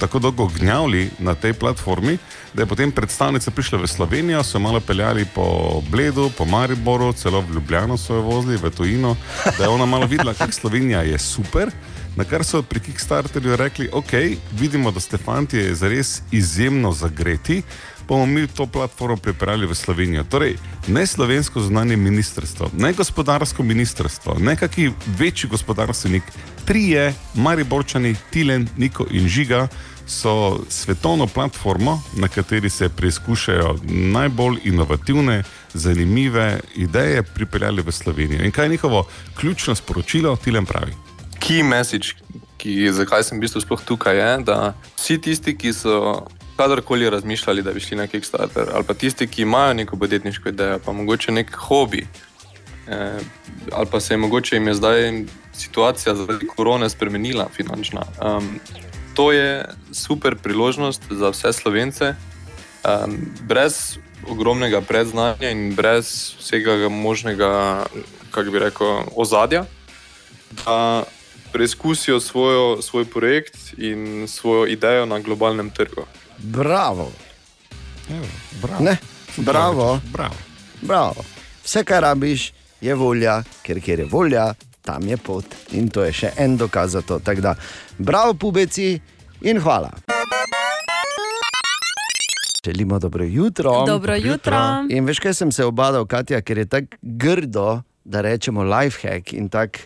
[0.00, 2.16] tako dolgo gnjavili na tej platformi,
[2.54, 7.44] da je potem predstavnica prišla v Slovenijo, so malo peljali po Bledu, po Mariboru, celo
[7.44, 9.16] v Ljubljano so jo vozili, v Tujino,
[9.58, 11.68] da je ona malo videla, kako Slovenija je super.
[12.16, 14.12] Na kar so pri Kickstarterju rekli, ok,
[14.52, 17.62] vidimo, da ste fanti zares izjemno zagreti,
[18.08, 20.24] bomo mi to platformo pripeljali v Slovenijo.
[20.24, 20.56] Torej,
[20.88, 26.22] ne slovensko zunanje ministrstvo, ne gospodarsko ministrstvo, ne kakšen večji gospodarstvenik,
[26.64, 29.68] trije, Mariborčani, Tilen, Niko in Žiga
[30.06, 35.42] so svetovno platformo, na kateri se preizkušajo najbolj inovativne,
[35.74, 38.44] zanimive ideje, pripeljali v Slovenijo.
[38.44, 39.06] In kaj je njihovo
[39.40, 40.92] ključno sporočilo, Tilen pravi?
[41.40, 42.08] Key message,
[42.56, 46.26] ki, zakaj sem v bistvu sploh tukaj, je, da vsi tisti, ki so
[46.62, 50.78] kadarkoli razmišljali, da bi šli na Kickstarter, ali pa tisti, ki imajo neko podjetniško idejo,
[50.84, 52.06] pa mogoče nek hobi,
[52.88, 53.18] eh,
[53.72, 58.02] ali pa se je mogoče jim je zdaj situacija zaradi korone spremenila finančna.
[58.22, 58.60] Um,
[59.14, 63.98] to je super priložnost za vse slovence, um, brez
[64.28, 67.84] ogromnega predznanja in brez vsega možnega,
[68.30, 69.64] kako bi rekel, ozadja,
[70.64, 71.04] da
[71.52, 76.06] preizkusijo svojo, svoj projekt in svojo idejo na globalnem trgu.
[76.42, 77.10] Bravo.
[78.10, 78.26] Evo,
[78.62, 78.84] bravo.
[78.84, 78.96] Ne,
[79.36, 80.00] bravo.
[80.12, 80.34] bravo.
[80.82, 81.24] Bravo.
[81.64, 85.44] Vse, kar rabiš, je volja, ker kjer je volja, tam je pot.
[85.72, 87.18] In to je še en dokaz za to.
[87.18, 87.54] Tako da,
[87.98, 89.00] bravo, pubeci
[89.40, 89.90] in hvala.
[92.64, 93.84] Želimo dobro jutro.
[93.86, 94.58] Dobro jutro.
[94.88, 99.48] In veš, kaj sem se obadal, Katja, ker je tako grdo, da rečemo lifehack in
[99.48, 99.78] tako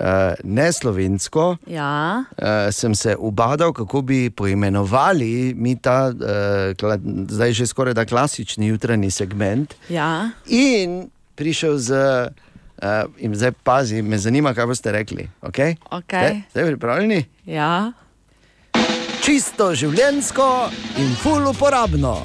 [0.00, 1.56] uh, neslovensko.
[1.66, 2.24] Ja.
[2.36, 8.04] Uh, sem se ubadal, kako bi poimenovali mi ta uh, kla, zdaj že skoraj da
[8.04, 9.74] klasični jutranji segment.
[9.88, 10.30] Ja.
[10.46, 11.90] In prišel z,
[12.82, 15.28] uh, in zdaj pazi, me zanima, kaj boste rekli.
[15.42, 15.76] Okay?
[15.90, 16.28] Okej.
[16.28, 17.24] Ste, ste pripravljeni?
[17.46, 17.92] Ja.
[19.22, 20.48] Čisto življensko
[20.98, 22.16] in ful uporabno.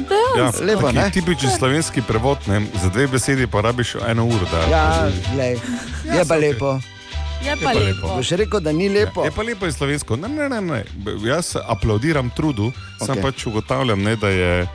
[0.00, 0.16] Ja.
[0.36, 0.64] Je Ja.
[0.64, 1.10] Lepo, ne?
[1.10, 2.66] Tipični slovenski prevod, ne?
[2.74, 4.46] za dve besedi pa rabiš eno uro.
[4.46, 4.84] Da, Ja,
[5.34, 5.58] glej,
[6.06, 6.78] je pa lepo.
[7.40, 8.16] Je pa lepo.
[8.16, 9.24] Boš rekel, da ni lepo.
[9.24, 10.16] Je pa lepo je slovensko.
[10.16, 10.84] Ne, ne, ne, ne.
[11.24, 13.06] Jaz aplaudiram trudu, okay.
[13.06, 14.68] sam pač ugotavljam, ne, da je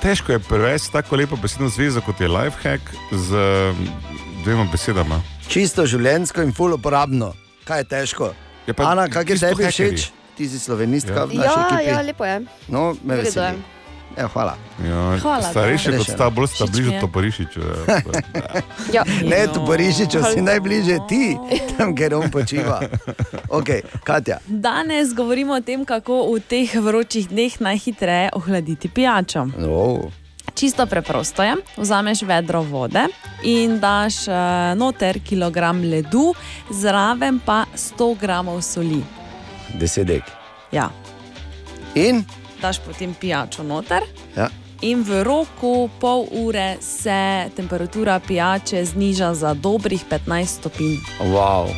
[0.00, 2.82] težko je prevesti tako lepo besedno zvezo kot je lifehack
[3.12, 3.28] z
[4.44, 5.22] dvema besedama.
[5.48, 7.32] Čisto življensko in ful uporabno.
[7.64, 8.34] Kaj je težko?
[8.66, 10.10] Je pa Ana, kaj je tebi všeč?
[10.36, 11.24] Ti si slovenistka Ja.
[11.24, 11.88] v naši Ja, ekipi.
[11.88, 12.40] ja, lepo je.
[12.68, 13.62] No, me veseli.
[14.18, 14.54] Ja, hvala.
[14.86, 15.98] Ja, Hvala, starejši da.
[15.98, 17.00] kot sta, bolj sta bližje je.
[17.00, 17.60] Toporišiču.
[18.92, 19.04] Ja.
[19.30, 21.36] Ne, tu Parižiču si najbližje ti,
[21.76, 22.80] tam, kjer on počiva.
[23.58, 23.68] Ok,
[24.04, 24.38] Katja.
[24.46, 29.46] Danes govorimo o tem, kako v teh vročih dneh najhitreje ohladiti pijačo.
[29.68, 30.10] Oh.
[30.54, 31.54] Čisto preprosto je.
[31.76, 33.06] Vzameš vedro vode
[33.42, 34.34] in daš uh,
[34.78, 36.34] noter kilogram ledu,
[36.70, 39.02] zraven pa 100 gramov soli.
[39.74, 40.22] Desetek.
[40.72, 40.90] Ja.
[41.94, 42.24] In?
[42.62, 44.02] Daš potem pijačo noter.
[44.36, 44.48] Ja.
[44.82, 50.96] In v roku pol ure se temperatura pijače zniža za dobrih 15 stopinj.
[51.20, 51.72] Wow.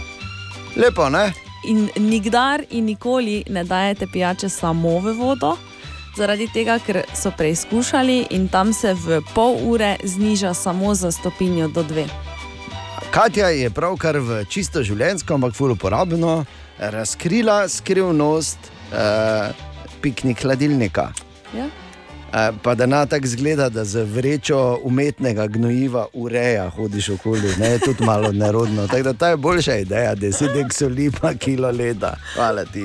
[0.77, 1.33] Lepo, ne?
[1.69, 5.57] In nikdar in nikoli ne dajete pijače samo v vodo,
[6.17, 11.69] zaradi tega, ker so preizkušali in tam se v pol ure zniža samo za stopinjo
[11.69, 12.07] do dve.
[13.11, 16.45] Katja je pravkar v čisto življenjsko, ampak ful uporabno
[16.79, 19.66] razkrila skrivnost uh,
[20.07, 21.11] piknik hladilnika.
[21.57, 21.67] Ja?
[22.63, 27.79] Pa da na tak zgleda, da z vrečo umetnega gnojiva ureja, hodiš okoli, ne je
[27.79, 28.87] tudi malo nerodno.
[28.87, 32.15] Tako da ta je boljša ideja, da si dek soli pa kilo leda.
[32.35, 32.85] Hvala ti.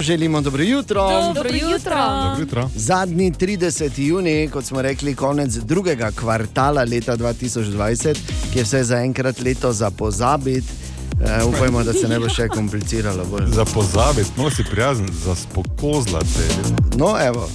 [0.00, 1.08] Želimo dobro jutro.
[1.34, 1.96] Dobro jutro.
[2.24, 2.70] Dobro jutro.
[2.76, 4.00] Zadnji 30.
[4.00, 8.16] juni, kot smo rekli, konec drugega kvartala leta 2020,
[8.52, 10.93] ki je vse zaenkrat leto za pozabiti.
[11.14, 13.24] Uh, upajmo, da se ne bo še kompliciralo.
[13.24, 13.46] Bolj.
[13.48, 16.48] Za pozabiti, no si prijazen, za spokozlate.
[16.96, 17.48] No, evo,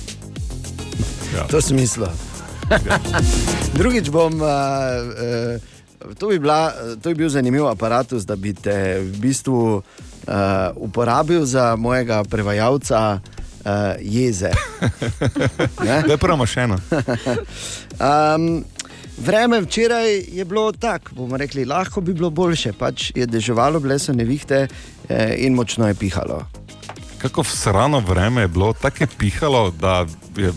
[1.36, 1.43] Ja.
[1.48, 2.08] to smislo.
[3.80, 4.34] Drugič bom.
[4.34, 4.48] Uh,
[6.08, 9.84] uh, to, bi bila, to bi bil zanimiv aparat, da bi te v bistvu uh,
[10.76, 13.69] uporabil za mojega prevajalca uh,
[14.00, 14.50] jeze.
[15.86, 16.02] Ne?
[16.08, 16.78] Da je prva mašina.
[18.00, 18.63] Um,
[19.25, 23.99] vreme včeraj je bilo tako, bomo rekli, lahko bi bilo boljše, pač je deževalo, bile
[23.99, 24.67] so nevihte
[25.10, 26.45] eh, in močno je pihalo.
[27.21, 30.05] Kako vsrano vreme je bilo, tako je pihalo, da
[30.38, 30.53] je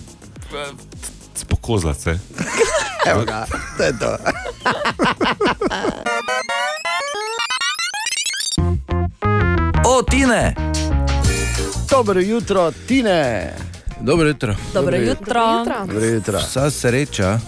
[1.35, 2.19] spokozlate.
[3.11, 3.47] Evo ga,
[3.77, 4.17] to je to.
[9.85, 10.55] O, Tine!
[11.91, 13.53] Dobro jutro, Tine.
[14.01, 14.55] Dobro jutro.
[14.75, 15.65] Dobro jutro.
[15.87, 16.39] Dobro jutro.
[16.39, 17.39] Vsa sreča,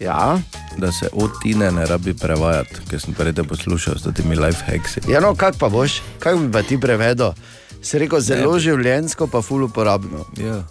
[0.00, 0.38] Ja,
[0.76, 5.00] da se od Tine ne rabi prevajati, ker sem prej poslušal s temi life hacksi.
[5.10, 7.34] ja no, kak pa boš, kaj bi pa ti prevedel?
[7.82, 8.60] Si rekel zelo bi.
[8.60, 10.26] življensko, pa ful uporabno.
[10.38, 10.62] Ja,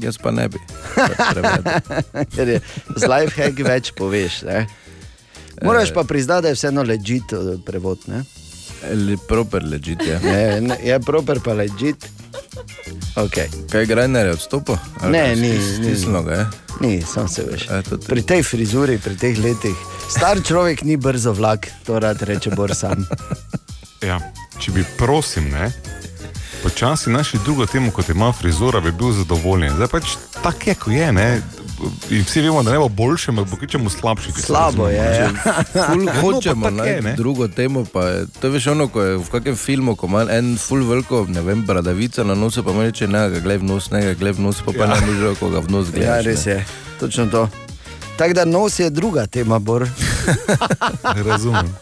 [0.00, 0.60] jaz pa ne bi.
[2.36, 2.60] Ker je
[2.96, 4.42] z life hack več poveš.
[4.48, 4.66] Ne?
[5.62, 7.32] Moraš pa priznati, da je vseeno ležit
[7.66, 8.04] prevod.
[8.08, 8.24] Ne?
[8.82, 10.04] Ali proper ležite.
[10.04, 10.20] je.
[10.22, 12.06] Ne, ne, je proper pa ležit.
[13.14, 13.48] Okay.
[13.68, 14.76] Kaj Grajner je odstopil?
[15.00, 15.84] Ali Ne, ni, stis- ni.
[15.86, 16.46] Stisnilo ga je.
[16.80, 17.68] Ni, sam se veš.
[17.68, 19.76] E, Pri tej frizuri, pri teh letih,
[20.08, 23.04] star človek ni brzo vlak, to rad reče Bor sam.
[24.00, 24.16] Ja,
[24.56, 25.68] če bi prosim, ne,
[26.62, 29.74] počasi našli drugo temu, kot ima frizura, bi bil zadovoljen.
[29.76, 30.04] Zdaj pač
[30.40, 31.12] tako je, ko je.
[31.12, 31.26] Ne.
[32.10, 34.32] In vsi vemo, da ne bo boljše, ampak bo kvečemu slabše.
[34.32, 34.96] če Slabo je.
[34.96, 35.28] Ja.
[35.86, 37.14] Ful Ja, no, hočemo tako je, ne.
[37.14, 37.84] drugo temo.
[37.84, 40.84] Pa je, to je veš ono, ko je v kakšnem filmu, ko ima en full
[40.84, 44.02] veliko, ne vem, bradavica na nosu, pa mu reče, ne, ga gled v nos, ne,
[44.02, 44.86] ga gled v nos, pa pa Ja.
[44.90, 46.24] ne može, ko ga v nos ja, gledaš.
[46.24, 46.52] res ne.
[46.52, 46.64] je,
[47.00, 47.48] točno to.
[48.16, 49.88] Tako da nos je druga tema, Bor.
[51.26, 51.76] Razumem.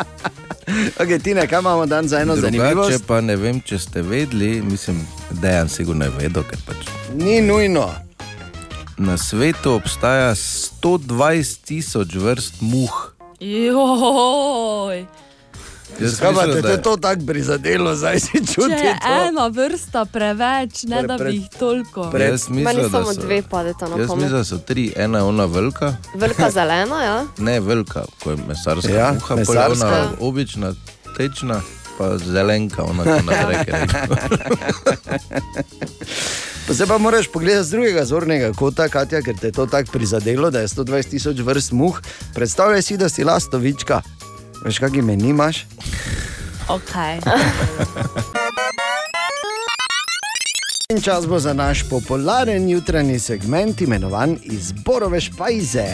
[0.98, 3.06] Okay, Tine, kaj imamo dan za eno Drugače zanimivost?
[3.06, 5.00] pa ne vem, če ste vedeli, mislim,
[5.32, 6.76] da je sigurno je vedel, ker pač
[7.14, 7.88] Ni nujno.
[8.98, 10.82] Na svetu obstaja 120
[11.62, 13.12] tisoč vrst muh.
[13.40, 15.06] Joj.
[15.98, 19.08] Zakaj pa te da je to tako prizadelo, zdaj si Če čuti je to?
[19.20, 22.02] ena vrsta preveč, ne Pre- da pre- bi jih toliko.
[22.04, 24.30] pre- Jaz Meni mislim, da samo so, dve padeta na jaz mislim, pamet.
[24.30, 27.24] da so tri, ena je ona velika, Velika zelena, ja.
[27.38, 30.08] ne velika, ko je mesarska Ja, muha, pol je ona mesarska.
[30.20, 30.72] obična,
[31.16, 31.60] tečna,
[31.98, 33.86] pa zelenka, ona ko naprej gre.
[36.70, 40.50] Zdaj pa moraš pogledati z drugega zornega kota, Katja, ker te je to tako prizadelo,
[40.50, 42.00] da je 120 tisoč vrst muh.
[42.34, 44.02] Predstavljaj si, da si lastovička.
[44.64, 45.66] Veš, kak ime nimaš?
[46.68, 47.20] Okay.
[50.92, 55.86] In čas bo za naš popularen jutranji segment, imenovan Izborove špajze.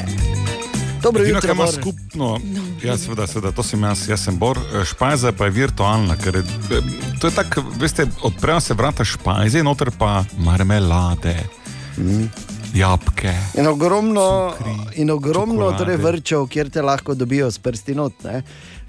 [1.05, 2.41] Dobro Edino, jutro, kar ima skupno,
[2.83, 6.35] ja, seveda, seveda, to sem jaz, jaz sem Bor, eh, špajza pa je virtualna, ker
[6.35, 6.89] je, eh,
[7.21, 11.37] to je tako, veste, odprejo se vrata špajze, noter pa marmelade,
[11.99, 12.25] Mhm.
[12.75, 13.33] Jabke.
[13.55, 15.79] In ogromno, Cukri, in ogromno čokolade.
[15.79, 18.25] torej vrčev, kjer te lahko dobijo s prsti not.
[18.25, 18.43] ne.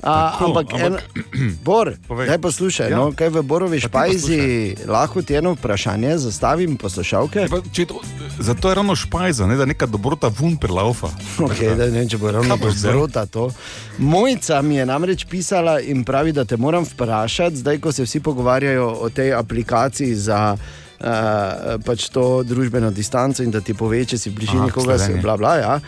[0.04, 1.02] A, Tako, ampak, ampak-
[1.34, 1.94] en, Bor,
[2.28, 2.98] daj poslušaj, Ja.
[2.98, 4.40] no, kaj v Borovi špajzi
[4.88, 7.48] lahko ti eno vprašanje zastavim, poslušalke.
[7.50, 8.00] Pa, to,
[8.40, 11.08] zato je ravno špajza, ne, da neka dobrota vun prelaufa.
[11.40, 13.50] Okay, da ne če bo ravno zrota to.
[13.98, 18.20] Mojca mi je namreč pisala in pravi, da te moram vprašati, zdaj ko se vsi
[18.20, 20.58] pogovarjajo o tej aplikaciji za
[21.00, 25.16] uh, pač to družbeno distanco in da ti pove, če si bližini koga si.
[25.22, 25.80] Bla, bla, ja.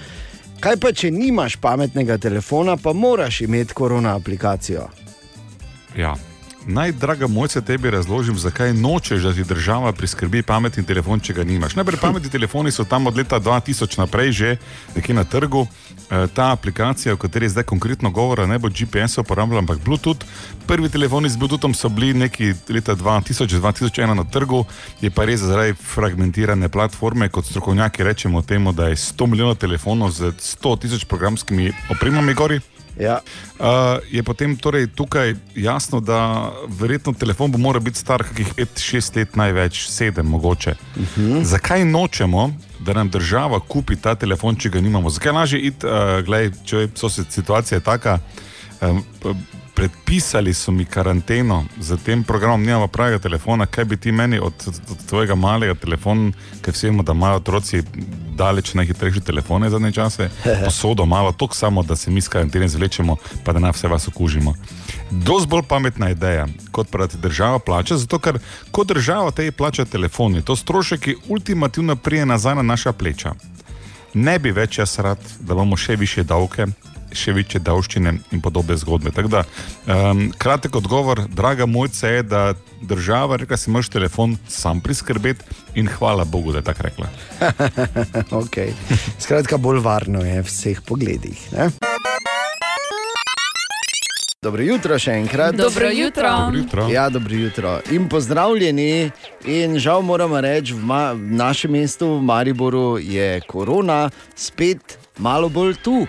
[0.60, 4.88] Kaj pa, če nimaš pametnega telefona, pa moraš imeti korona aplikacijo?
[5.98, 6.16] Ja.
[6.68, 11.44] Naj, draga mojca, tebi razložim, zakaj nočeš, da ti država priskrbi pametni telefon, če ga
[11.48, 11.78] nimaš.
[11.80, 14.58] Najprej pametni telefoni so tam od leta 2000 naprej že
[14.96, 15.68] nekje na trgu.
[16.12, 20.26] E, ta aplikacija, o kateri zdaj konkretno govora, ne bo GPS uporabljala, ampak Bluetooth.
[20.68, 24.64] Prvi telefoni z Bluetoothom so bili neki leta 2000-2001 na trgu,
[25.02, 30.12] je pa res zaradi fragmentirane platforme, kot strokovnjaki rečemo temu, da je 100 milijonov telefonov
[30.12, 32.60] z 100 tisoč programskimi opremami gori.
[33.00, 33.20] Ja.
[33.60, 33.66] Uh,
[34.12, 39.36] je potem torej tukaj jasno, da verjetno telefon bo moral biti star kakih 5-6 let,
[39.36, 40.76] največ 7 mogoče.
[40.96, 41.44] Uh -huh.
[41.44, 45.10] Zakaj nočemo, da nam država kupi ta telefon, če ga nimamo?
[45.10, 48.20] Zakaj lažje iti, uh, gledaj, če se situacija taka.
[48.82, 49.04] Um,
[49.78, 54.54] Predpisali so mi karanteno z tem programom, nimamo pravega telefona, kaj bi ti meni od,
[54.92, 56.32] od tvojega malega telefona,
[56.66, 57.84] ker vemo, da imajo otroci
[58.36, 60.30] daleč najhitrejše telefone zadnje čase,
[60.66, 64.08] posodo malo, tok samo, da se mi s karantene zvlečemo, pa da na vse vas
[64.08, 64.56] okužimo.
[65.12, 68.40] Dosti bolj pametna ideja, kot pa da ti država plača, zato ker
[68.72, 73.36] kot država te plača telefon, je to strošek, ki ultimativno prije nazaj na naša pleča.
[74.14, 76.66] Ne bi več jaz rad, da imamo še više davke,
[77.12, 79.12] še večje davščine in podobne zgodbe.
[79.12, 79.44] Tako Da,
[79.92, 85.44] um, kratek odgovor, draga mojca, je, da država reka, si moraš telefon sam priskrbeti
[85.76, 87.10] in hvala Bogu, da je tako rekla.
[88.42, 88.72] okay.
[89.20, 91.48] Skratka, bolj varno je v vseh pogledih.
[91.52, 91.70] Ne?
[94.48, 95.56] Dobro jutro še enkrat.
[95.58, 96.30] Dobro jutro.
[96.30, 96.88] Dobro jutro.
[96.88, 97.80] Ja, dobro jutro.
[97.92, 99.12] In pozdravljeni.
[99.50, 105.50] In žal moramo reči, v, ma, v našem mestu, v Mariboru, je korona spet malo
[105.50, 106.06] bolj tu.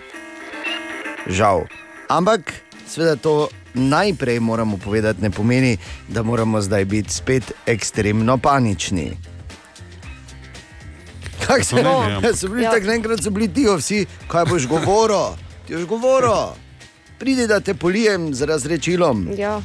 [1.28, 1.64] Žal.
[2.08, 2.52] Ampak,
[2.84, 5.76] seveda, to najprej moramo povedati, ne pomeni,
[6.08, 9.12] da moramo zdaj biti spet ekstremno panični.
[11.40, 12.70] Kaj se no, ampak- so bili Ja.
[12.70, 15.36] tako naenkrat, so bili tiho vsi, kaj boš govoril,
[15.66, 16.52] ti boš govoril.
[17.18, 19.60] Pridi, da te polijem z razrečilom, Ja,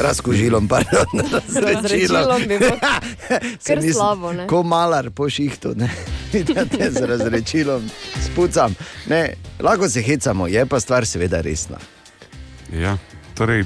[0.00, 1.06] razkožilom, pardon,
[1.66, 2.58] razrečilom bi
[3.66, 4.46] kar nisem slabo, ne?
[4.46, 5.90] Ko malar po šihtu, ne,
[6.76, 7.90] te z razrečilom
[8.24, 8.74] spucam.
[9.06, 11.78] Ne, lahko se hecamo, je pa stvar seveda resna.
[12.72, 12.96] Ja,
[13.34, 13.64] torej,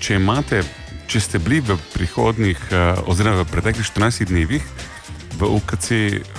[0.00, 0.62] če imate,
[1.06, 4.64] če ste bili v prihodnih, uh, oziroma v preteklih 14 dnevih
[5.38, 5.88] v UKC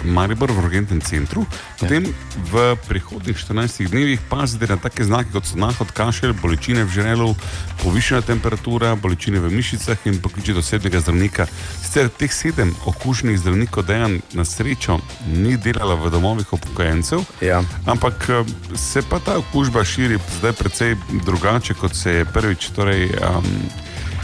[0.04, 1.46] Maribor v urgentnem centru,
[1.80, 2.08] potem
[2.52, 7.36] v prihodnih 14 dnevih pazite na take znake, kot so nahod, kašelj, bolečine v žrelu,
[7.84, 11.48] povišena temperatura, bolečine v mišicah in pokličite osebnega zdravnika.
[11.82, 17.64] Sicer teh sedem okuženih zdravnikov dejan na srečo ni delala v domovih upokojencev, Ja.
[17.86, 18.46] Ampak eh,
[18.78, 22.70] se pa ta okužba širi zdaj precej drugače, kot se je prvič.
[22.76, 23.46] Torej, um,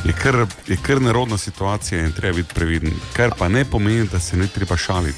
[0.05, 0.35] je, kar,
[0.67, 2.93] je kar nerodna situacija in treba biti previden.
[3.13, 5.17] Kar pa ne pomeni, da se ne treba šaliti.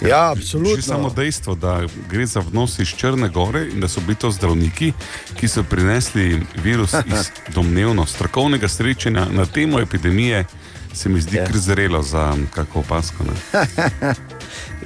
[0.00, 0.82] Ja, Že absolutno.
[0.82, 4.92] samo dejstvo, da gre za vnos iz Črne Gore in da so bili to zdravniki,
[5.36, 10.44] ki so prinesli virus iz domnevno strokovnega srečanja na temo epidemije,
[10.94, 11.44] se mi zdi Ja.
[11.46, 13.24] kar zrelo za kako opasko.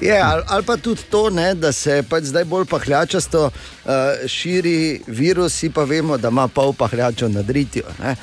[0.00, 3.90] Je, ali, ali pa tudi to, ne, da se pač zdaj bolj pahljačasto uh,
[4.26, 7.82] širi virus, pa vemo, da ima pol pahljačo nad ritjo.
[7.98, 8.16] Ne.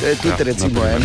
[0.00, 1.02] To je tudi Ja, recimo na en,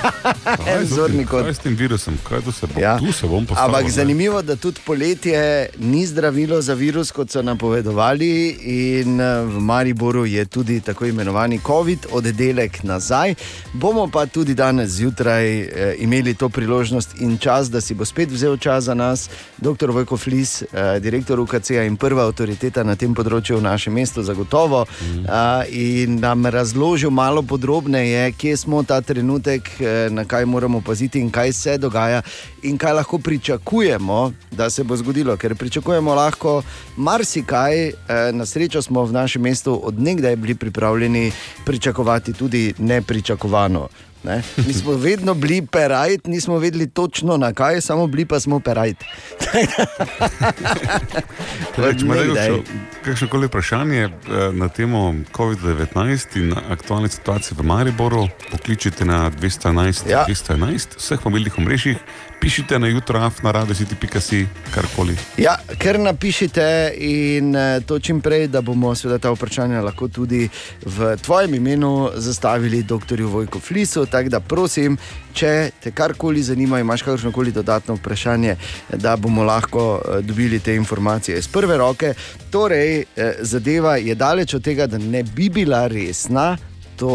[0.74, 1.42] en je z- zorni kot.
[1.44, 2.14] Kaj s tem virusom?
[2.28, 2.80] Kaj to se bo?
[2.80, 2.98] Ja.
[2.98, 3.74] Tu se bom postavil.
[3.74, 3.90] Ampak ne.
[3.90, 8.30] zanimivo da tudi poletje ni zdravilo za virus, kot so napovedovali,
[8.62, 13.34] in eh, v Mariboru je tudi tako imenovani COVID oddelek nazaj.
[13.72, 18.30] Bomo pa tudi danes zjutraj eh, imeli to priložnost in čas, da si bo spet
[18.30, 19.90] vzel čas za nas, dr.
[19.90, 24.86] Vojko Flis, eh, direktor UKC-ja in prva avtoriteta na tem področju v našem mestu, zagotovo,
[24.86, 25.26] mm.
[25.68, 31.30] in nam razložil malo podrobneje, kje smo ta trenutek, eh, na kaj moramo paziti in
[31.30, 32.22] kaj se dogaja,
[32.62, 35.36] in kaj lahko pričakujemo, da se bo zgodilo.
[35.36, 36.62] Ker pričakujemo lahko
[36.96, 37.94] marsikaj, eh,
[38.32, 41.32] na srečo smo v našem mestu odnegdaj bili pripravljeni
[41.64, 43.88] pričakovati tudi nepričakovano.
[44.24, 44.42] Ne?
[44.66, 48.96] Mi smo vedno bili perajt, nismo vedeli točno na kaj, samo bili pa smo perajt.
[51.76, 52.62] Torej,
[53.04, 54.10] kakšno koli vprašanje eh,
[54.52, 60.18] na temo COVID-19 in aktualne situacije v Mariboru, pokličite na 211, Ja.
[60.18, 60.24] ja.
[60.28, 61.96] 211 vseh mobilnih omrežjih,
[62.42, 65.14] pišite na jutraf na radio.si, karkoli.
[65.38, 70.48] Ja, ker napišite in eh, to čim prej, da bomo seveda ta vprašanja lahko tudi
[70.82, 73.22] v tvojem imenu zastavili dr.
[73.22, 74.06] Vojko Flisu.
[74.10, 74.98] Tako da prosim,
[75.34, 78.56] če te karkoli zanima, imaš kakršno koli dodatno vprašanje,
[78.90, 82.14] da bomo lahko eh, dobili te informacije iz prve roke.
[82.50, 86.56] Torej, eh, zadeva je daleč od tega, da ne bi bila resna.
[87.02, 87.12] Zato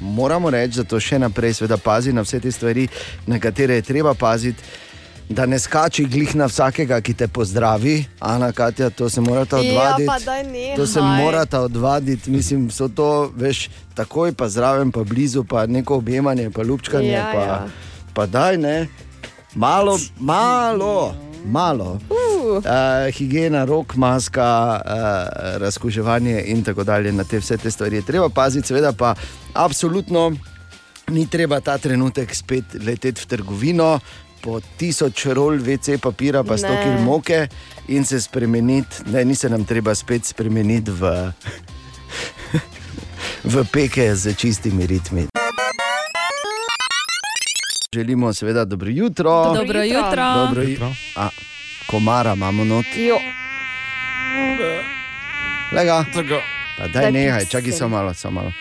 [0.00, 2.88] moramo reči, da to še naprej seveda pazi na vse te stvari,
[3.26, 4.62] na katere je treba paziti.
[5.26, 9.62] Da ne skači glih na vsakega, ki te pozdravi, Ana, Katja, to se morata Ja,
[9.62, 10.10] odvaditi.
[10.44, 10.76] nehaj.
[10.76, 13.62] to se morata odvaditi, mislim, so to, veš,
[13.94, 17.08] takoj pa zraven, pa blizu, pa neko objemanje, pa lupčkanje.
[17.08, 17.66] Ja, pa, ja.
[18.14, 18.86] pa daj ne,
[19.54, 21.14] malo, malo,
[21.44, 21.98] malo.
[22.10, 22.56] Uh.
[22.56, 22.62] Uh,
[23.12, 27.12] higiena, rok, maska, uh, razkuževanje in tako dalje.
[27.12, 29.14] Na te vse te stvari je treba paziti, seveda pa
[29.54, 30.32] absolutno
[31.10, 34.00] ni treba ta trenutek spet leteti v trgovino.
[34.44, 37.48] Po tisoč rol VC papira, pa sto kil moke
[37.88, 41.32] in se spremeniti, ne, ni se nam treba spet spremeniti v,
[43.52, 45.33] v peke z čistimi ritmi.
[47.94, 49.54] Želimo seveda dobro jutro.
[49.54, 50.34] Dobro jutro.
[50.34, 50.94] Dobro jutro.
[51.16, 51.28] A,
[51.86, 52.86] komara imamo not.
[52.96, 53.18] Jo.
[55.72, 56.04] Lega.
[56.78, 58.52] Pa daj Daj nehaj, čakaj samo malo, samo malo.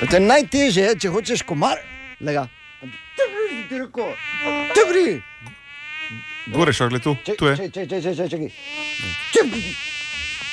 [0.00, 1.78] Pa to je najtežje, če hočeš komar.
[2.20, 2.48] Lega.
[4.74, 5.22] Dobri.
[6.46, 7.56] Gore, šagle tu, tu je.
[7.56, 8.26] Čakaj, čakaj.
[8.26, 8.50] Čakaj.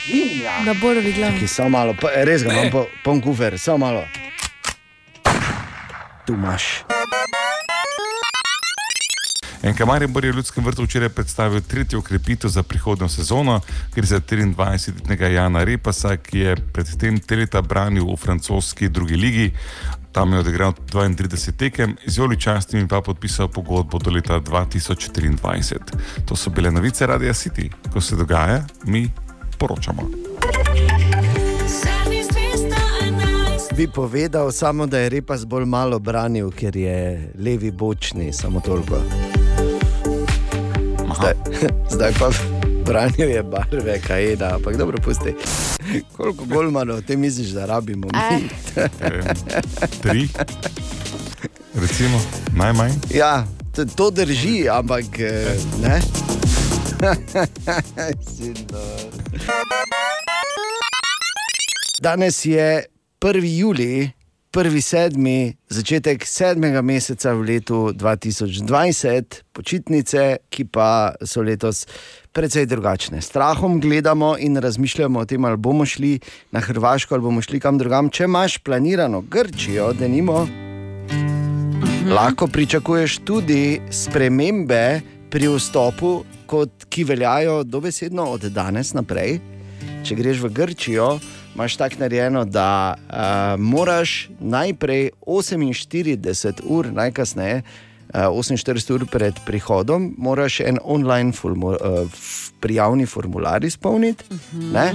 [0.08, 0.52] Vinja.
[0.66, 1.34] Da borovi glav.
[1.34, 4.06] Čakaj, samo malo, pa, res ga imam po, poln kufer, samo malo.
[6.30, 6.86] Tu imaš.
[9.64, 13.62] NK Maribor je v Ljudskem vrtu včeraj predstavil tretjo ukrepitev za prihodnjo sezono,
[13.96, 19.52] gre za 23-letnega Jana Repasa, ki je predtem te leta branil v francoski drugi ligi.
[20.12, 26.26] Tam je odigral 32 tekem, z Joli Častimi pa podpisal pogodbo do leta 2023.
[26.26, 27.72] To so bile novice Radia City.
[27.94, 29.10] Ko se dogaja, mi
[29.58, 30.29] poročamo.
[33.80, 39.00] Bi povedal samo, da je repas bolj malo branil, ker je levi bočni, samo toliko.
[41.16, 41.34] Zdaj,
[41.94, 42.30] zdaj pa
[42.86, 45.36] branil je barve, kaj da, ampak dobro pusti.
[46.18, 48.50] Koliko golmanov te misliš, da rabimo mi?
[50.04, 50.30] Tri,
[51.76, 52.22] recimo,
[52.56, 52.92] najmanj.
[53.16, 53.48] Ja,
[53.96, 56.02] to, drži, ampak eh, ne.
[62.02, 62.86] Danes je
[63.22, 63.44] 1.
[63.44, 64.12] juli,
[64.54, 64.82] 1.
[64.82, 71.84] sedmi, začetek sedmega meseca v letu 2020, počitnice, ki pa so letos
[72.32, 73.20] precej drugačne.
[73.20, 76.20] Strahom gledamo in razmišljamo o tem, ali bomo šli
[76.56, 78.08] na Hrvaško ali bomo šli kam drugam.
[78.08, 80.48] Če imaš planirano Grčijo, da nimo,
[82.08, 89.42] lahko pričakuješ tudi spremembe pri vstopu, kot, ki veljajo dobesedno od danes naprej.
[90.08, 91.10] Če greš v Grčijo,
[91.60, 97.62] imaš tako narejeno, da uh, moraš najprej 48 ur, najkasneje
[98.14, 104.94] uh, 48 ur pred prihodom, moraš en online formu, uh, f- prijavni formular izpolniti ne,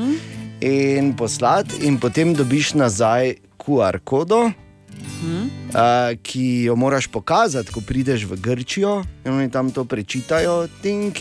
[0.60, 4.50] in poslati, in potem dobiš nazaj QR kodo.
[5.24, 10.68] Uh, ki jo moraš pokazati, ko prideš v Grčijo, in oni tam to prečitajo.
[10.82, 11.18] Tink,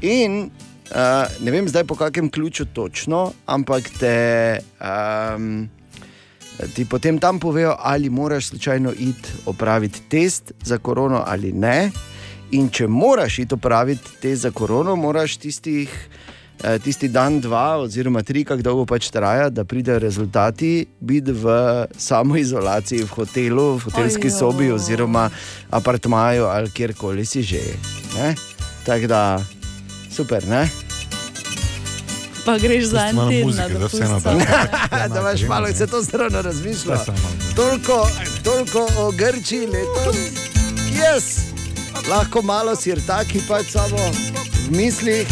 [0.00, 0.50] in
[0.90, 5.68] uh, ne vem zdaj po kakem ključu točno, ampak te, um,
[6.74, 11.90] ti potem tam povejo, ali moraš slučajno iti opraviti test za korono ali ne.
[12.50, 16.08] In če moraš iti opraviti test za korono, moraš tistih.
[16.64, 21.52] eh, Tisti dan, dva, oziroma tri, kako dolgo pač traja, da pridejo rezultati, biti v
[21.96, 24.38] samoizolaciji, v hotelu, v hotelski Ajo.
[24.38, 25.30] sobi, oziroma
[25.70, 27.62] apartmaju ali kjerkoli si že.
[28.84, 29.38] Tako da,
[30.10, 30.68] super, ne?
[32.44, 33.46] Pa greš za en Malo teden.
[33.46, 34.40] muzike, na da dopust, da- samo.
[35.08, 36.98] da imaš malo, se to zelo razmišlja.
[37.56, 38.10] Toliko,
[38.44, 40.16] toliko o Grčiji letos.
[40.90, 41.24] Yes.
[42.08, 45.26] Lahko malo sirtaki, pač samo v mislih.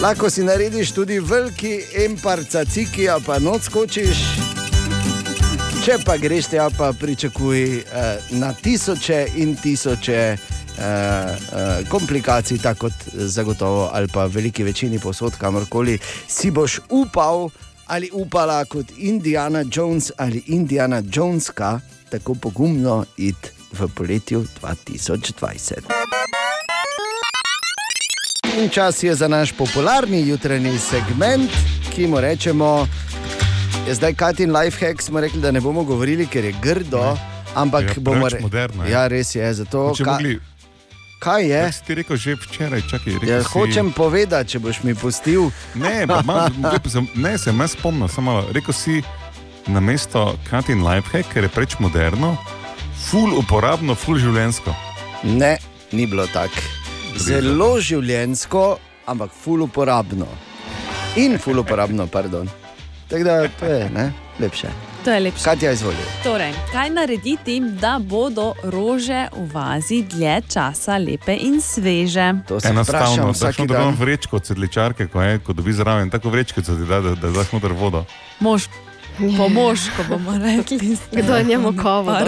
[0.00, 4.16] Lahko si narediš tudi veliki emparca ciki, a pa noč skočiš.
[5.84, 7.84] Če pa greš tja, pa pričakuj eh,
[8.30, 10.36] na tisoče in tisoče
[10.78, 15.98] eh, eh, komplikacij, tako kot zagotovo, ali pa veliki večini posod, kamorkoli
[16.28, 17.50] si boš upal
[17.86, 25.74] ali upala kot Indiana Jones ali Indiana Joneska, tako pogumno iti v poletju 2020.
[28.56, 31.50] In čas je za naš popularni jutranji segment,
[31.94, 32.88] ki mu rečemo,
[33.88, 35.02] je zdaj Katin Lifehack.
[35.02, 37.20] Smo rekli, da ne bomo govorili, ker je grdo, ne.
[37.54, 38.90] ampak Ja, bomo preveč moderno je.
[38.90, 39.54] Ja, res je.
[39.54, 40.38] Zato, Če ka, mogli,
[41.18, 41.58] kaj je?
[41.58, 44.94] Jak si ti rekel že včeraj, čakaj, rekel Ja, si- hočem povedati, če boš mi
[44.94, 45.50] pustil.
[45.74, 46.22] Ne, pa
[46.88, 48.48] sem- ne, se me spomnim, samo malo.
[48.52, 49.02] Rekel si
[49.66, 52.36] na mesto Katin Lifehack, ker je preveč moderno,
[53.00, 54.74] ful uporabno, ful življensko.
[55.24, 55.56] Ne,
[55.90, 56.60] ni bilo tako.
[57.16, 60.26] Zelo življensko, ampak ful uporabno.
[61.16, 62.48] In ful uporabno, pardon.
[63.08, 64.68] Tako da to je ne, lepše.
[65.06, 65.44] To je lepše.
[65.44, 65.96] Katja izvoli.
[66.22, 72.34] Torej, kaj narediti, da bodo rože v vazi dlje časa lepe in sveže?
[72.48, 73.82] To se Enostavno, noter dan.
[73.82, 77.30] ono vrečko od sedličarke, ko, je, ko dobi zraven, tako vrečkico ti da, da, da
[77.30, 78.04] daš noter vodo.
[78.40, 78.66] Mož,
[79.36, 80.98] pomož, ko bomo rekli.
[81.12, 81.72] Kdo je njemu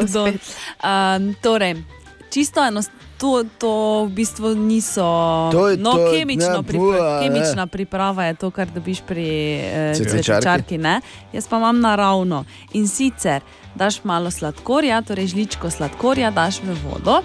[0.07, 0.41] spet?
[0.79, 1.83] Um, torej,
[2.31, 3.08] čisto enostavno.
[3.19, 3.71] To, to
[4.05, 5.03] v bistvu niso.
[5.51, 7.23] To je no, to, kemično ne, pripra buja, ne.
[7.25, 10.23] kemična priprava je to, kar dobiš pri eh, Cvetličarki.
[10.23, 10.79] cvetličarki.
[10.79, 11.01] ne.
[11.33, 12.45] Jaz pa imam naravno.
[12.73, 13.43] In sicer
[13.75, 17.23] daš malo sladkorja, torej žličko sladkorja, daš v vodo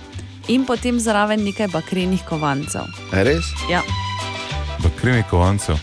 [0.47, 2.83] in potem zraven nekaj bakrenih kovancev.
[3.13, 3.45] Res?
[3.69, 3.81] Ja.
[4.79, 5.75] Bakreni kovancev.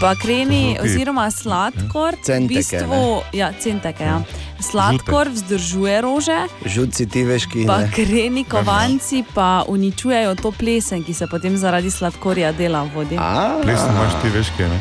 [0.00, 3.00] Bakreni To so ti- oziroma sladkor, v Centeke, bistvu,
[3.32, 4.20] ja, centeke, ja.
[4.60, 7.66] Sladkor vzdržuje rože, Žuci ti veš, ki ne.
[7.66, 13.16] bakreni kovanci pa uničujejo to plesen, ki se potem zaradi sladkorja dela v vodi.
[13.16, 14.78] A, Plesen imaš ti veš, kaj ne.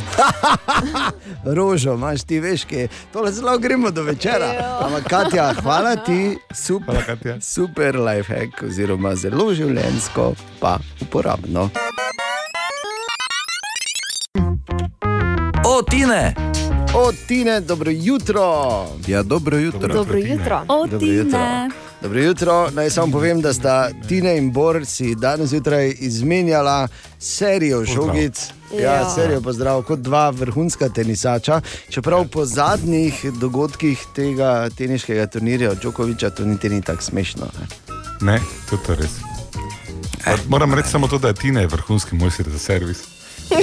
[1.56, 2.82] rožo imaš ti veš, ki
[3.14, 4.50] tole zelo gremo do večera.
[4.84, 7.42] Ampak Katja, hvala ti, super, Hvala, Katja.
[7.42, 11.70] super life hack, oziroma zelo življensko, pa uporabno.
[15.66, 16.55] O, Tine!
[16.96, 18.44] O, Tine, dobro jutro.
[19.08, 19.88] Ja, dobro jutro.
[19.88, 20.62] Dobro jutro.
[20.68, 21.30] O, Dobro jutro.
[21.32, 21.70] Tine.
[22.02, 22.70] Dobro jutro.
[22.72, 26.88] Naj samo povem, da sta Tina in Bor si danes zjutraj izmenjala
[27.20, 28.06] serijo Pozdrav.
[28.08, 28.48] žogic.
[28.74, 29.10] Ja, Ja.
[29.10, 31.62] serijo pozdrav, kot dva vrhunska tenisača.
[31.90, 37.48] Čeprav po zadnjih dogodkih tega teniškega turnirja od Djokoviča to niti ni tako smešno.
[37.54, 37.68] Ne?
[38.24, 38.40] Ne,
[38.70, 39.12] to je res.
[40.26, 42.98] Pa Moram reči samo to, da je Tina vrhunski mojster za servis.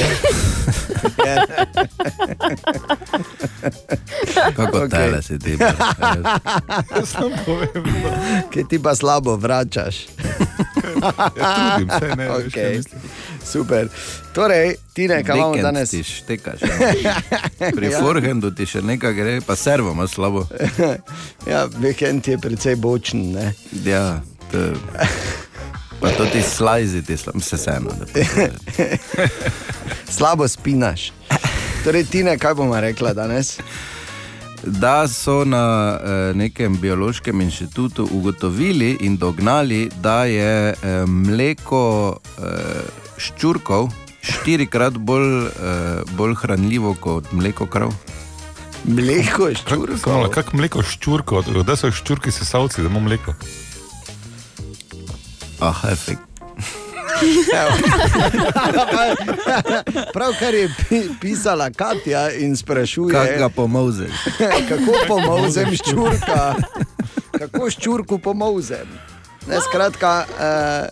[4.56, 4.90] Kako okay.
[4.90, 5.58] tele si ti.
[7.06, 9.96] Sam povem, da Kaj ti pa slabo vračaš.
[9.96, 10.06] ja,
[11.76, 12.76] trudim se, ne veš, Okay.
[12.76, 13.00] mislim.
[13.44, 13.88] Super.
[14.34, 15.90] Torej, Tine, kaj imamo danes?
[15.90, 16.60] Ti štekaš.
[17.04, 17.14] ja.
[17.74, 20.46] Pri forehandu ti še nekaj gre, pa servo ima slabo.
[21.46, 23.32] Ja, vikend je precej bočen.
[23.32, 23.54] Ne?
[23.84, 24.20] Ja,
[24.52, 24.58] to,
[26.02, 27.90] pa to ti slajzi, ti slab, se vseeno.
[30.16, 31.12] Slabo spinaš.
[31.84, 33.58] Torej, Tine, kaj bomo rekla danes?
[34.62, 42.42] Da so na eh, nekem biološkem inštitutu ugotovili in dognali, da je eh, mleko eh,
[43.16, 43.90] ščurkov
[44.22, 47.94] štirikrat bolj, eh, bolj hranljivo kot mleko krav.
[48.84, 49.54] Mleko je
[50.02, 53.34] Kako kak mleko ščurko, da so ščurki sesalci, da imamo mleko.
[55.62, 56.20] Ah, efekt.
[60.12, 64.10] Pravkar je pi pisala Katja in sprašuje, Kaj ga pomozeš?
[64.68, 66.54] kako pomozem ščurka.
[67.38, 68.98] Kako ščurku pomozem?
[69.46, 70.88] Ne, skratka, eh,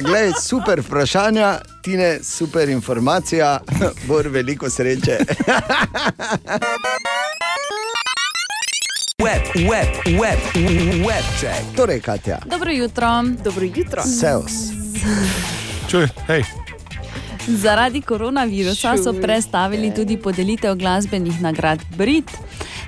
[0.00, 3.60] glej, super vprašanja, Tine, super informacija,
[4.08, 5.18] bor veliko sreče.
[9.22, 9.88] Web, web,
[10.20, 10.38] web,
[11.06, 11.62] web check.
[11.76, 13.06] Torej, Katja, Dobro jutro.
[13.44, 14.02] Dobro jutro.
[14.02, 14.52] Seos.
[15.90, 16.42] Čuj, hej,
[17.48, 19.22] Zaradi koronavirusa so Čuj.
[19.22, 22.30] prestavili tudi podelitev glasbenih nagrad Brit.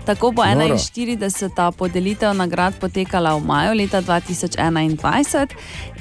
[0.04, 0.74] Tako bo Noro.
[0.74, 1.72] 41.
[1.72, 5.46] podelitev nagrad potekala v maju leta 2021.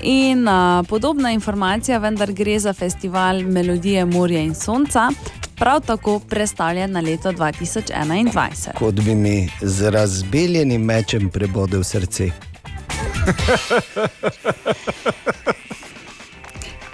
[0.02, 5.10] In uh, podobna informacija, vendar gre za festival Melodije Morja in Sonca,
[5.60, 8.74] prav tako prestavljen na leto 2021.
[8.78, 12.30] Kot bi mi z razbeljenim mečem prebodel srce.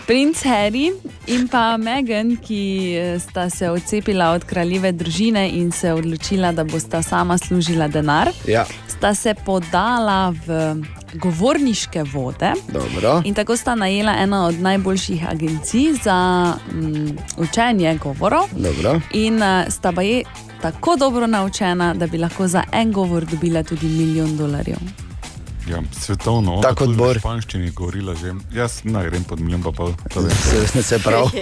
[0.08, 0.92] Princ Harry
[1.28, 6.64] in pa Meghan, ki eh, sta se odcepila od kraljeve družine in se odločila, da
[6.64, 10.76] bosta sama služila denar, Ja, sta se podala v
[11.16, 12.54] govorniške vode.
[12.68, 13.22] dobro.
[13.26, 16.18] In tako sta najela eno od najboljših agencij za
[16.74, 18.44] um, učenje govorov.
[18.52, 19.00] dobro.
[19.12, 20.24] In uh, sta pa je
[20.62, 24.78] tako dobro naučena, da bi lahko za en govor dobila tudi milijon dolarjev.
[25.68, 27.20] ja, svetovno, Tako kot tudi v Bor.
[27.20, 28.34] španščini govorila že.
[28.54, 29.94] Jaz ne grem pod milijon pa pol.
[30.66, 31.30] Se, se prav.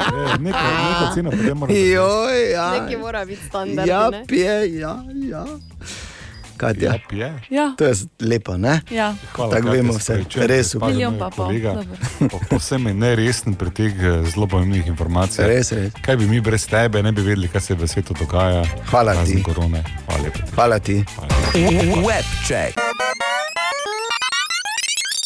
[0.00, 1.88] E, Neka, neka cena, potem mora biti.
[1.88, 2.70] Joj, ja.
[2.72, 3.88] Nekaj mora biti standard.
[3.88, 4.24] Ja, ne?
[4.26, 4.96] pije, ja,
[5.30, 5.44] ja.
[6.60, 7.28] Katja, Ja, pije.
[7.50, 8.80] Ja, to je lepo, ne?
[8.90, 9.14] ja.
[9.32, 10.12] Hvala, Tako vemo se vse.
[10.12, 11.54] opravičujem, Res Milijon pa pol.
[12.28, 15.48] Po- Povsem je neresen pri teh eh, zelo pomembnih informacijah.
[15.48, 15.92] Res, res.
[15.98, 18.60] Kaj bi mi brez tebe ne bi vedeli, kaj se v svetu dogaja?
[18.86, 19.42] Hvala razen ti.
[19.42, 19.80] korone.
[20.04, 20.38] Hvala lepa.
[20.52, 20.96] Hvala ti.
[22.02, 22.76] Web check.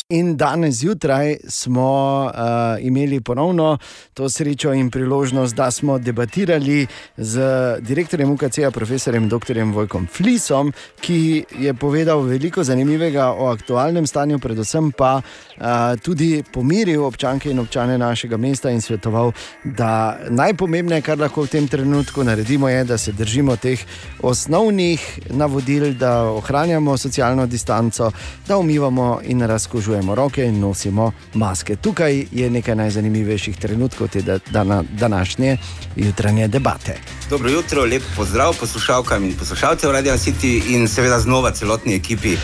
[0.09, 3.79] In danes zjutraj smo uh, imeli ponovno
[4.15, 6.87] to srečo in priložnost, da smo debatirali
[7.17, 7.41] z
[7.81, 9.63] direktorjem UKC-ja, profesorjem dr.
[9.73, 15.54] Vojkom Flisom, ki je povedal veliko zanimivega o aktualnem stanju, predvsem pa uh,
[16.03, 19.33] tudi pomiril občanke in občane našega mesta in svetoval,
[19.65, 23.81] da najpomembnejše, kar lahko v tem trenutku naredimo, je, da se držimo teh
[24.23, 28.11] osnovnih navodil, da ohranjamo socialno distanco,
[28.49, 31.77] da umivamo in razkožujemo roke in nosimo maske.
[31.77, 35.57] Tukaj je nekaj najzanimivejših trenutkov te da, dana, današnje
[35.97, 36.99] jutranje debate.
[37.31, 42.37] Dobro jutro, lep pozdrav poslušalkam in poslušalcem Radio City in seveda znova celotni ekipi.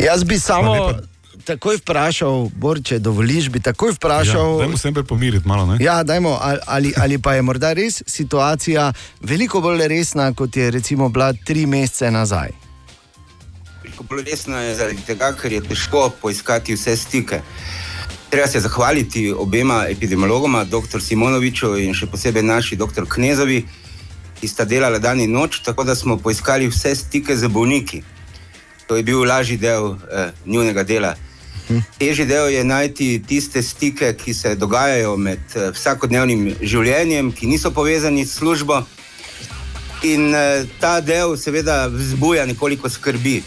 [0.00, 0.90] Jaz bi samo
[1.46, 4.50] takoj vprašal, Bor, če dovoliš, bi takoj vprašal.
[4.58, 5.66] Ja, dajmo se najprej pomiriti malo.
[5.66, 5.78] Ne?
[5.80, 10.70] Ja, dajmo, ali- ali, ali pa je morda res situacija veliko bolj resna, kot je
[10.70, 12.50] recimo bila tri mesece nazaj.
[13.84, 17.40] Veliko bolj resno je zaradi tega, ker je težko poiskati vse stike.
[18.30, 21.00] Treba se zahvaliti obema epidemiologoma, dr.
[21.00, 23.06] Simonoviču in še posebej naši dr.
[23.08, 23.62] Knezovi,
[24.40, 28.02] ki sta delala dan in noč, tako da smo poiskali vse stike z bolniki.
[28.86, 31.14] To je bil lažji del eh, njunega dela.
[31.98, 37.72] Težji del je najti tiste stike, ki se dogajajo med eh, vsakodnevnim življenjem, ki niso
[37.74, 38.82] povezani s službo.
[40.06, 43.40] In eh, ta del, seveda, vzbuja nekoliko skrbi.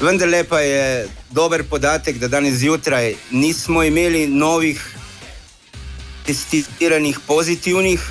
[0.00, 4.82] Vendar pa je dober podatek, da danes zjutraj nismo imeli novih
[6.26, 8.02] testiranih pozitivnih,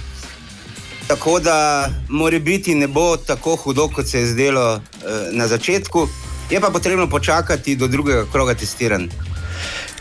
[1.08, 6.08] tako da more biti ne bo tako hudo, kot se je zdelo eh, na začetku.
[6.50, 9.10] Je pa potrebno počakati do drugega kroga testiranj.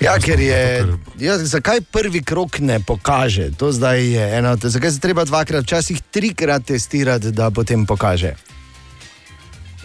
[0.01, 0.87] Ja, ker je.
[1.19, 3.51] Ja, zakaj prvi krok ne pokaže?
[3.57, 4.57] To zdaj je eno.
[4.63, 8.35] Zakaj se treba dvakrat, včasih trikrat testirati, da potem pokaže?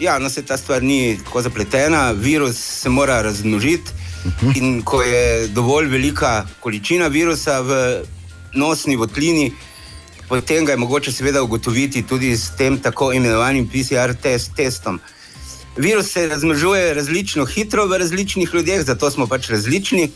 [0.00, 3.92] Ja, no se ta stvar ni tako zapletena, virus se mora razmnožiti.
[4.56, 8.02] In ko je dovolj velika količina virusa v
[8.52, 9.52] nosni votlini,
[10.28, 15.00] potem ga je mogoče seveda ugotoviti tudi s tem tako imenovanim PCR test, testom.
[15.76, 20.10] Virus se razmnožuje različno hitro v različnih ljudeh, zato smo pač različni.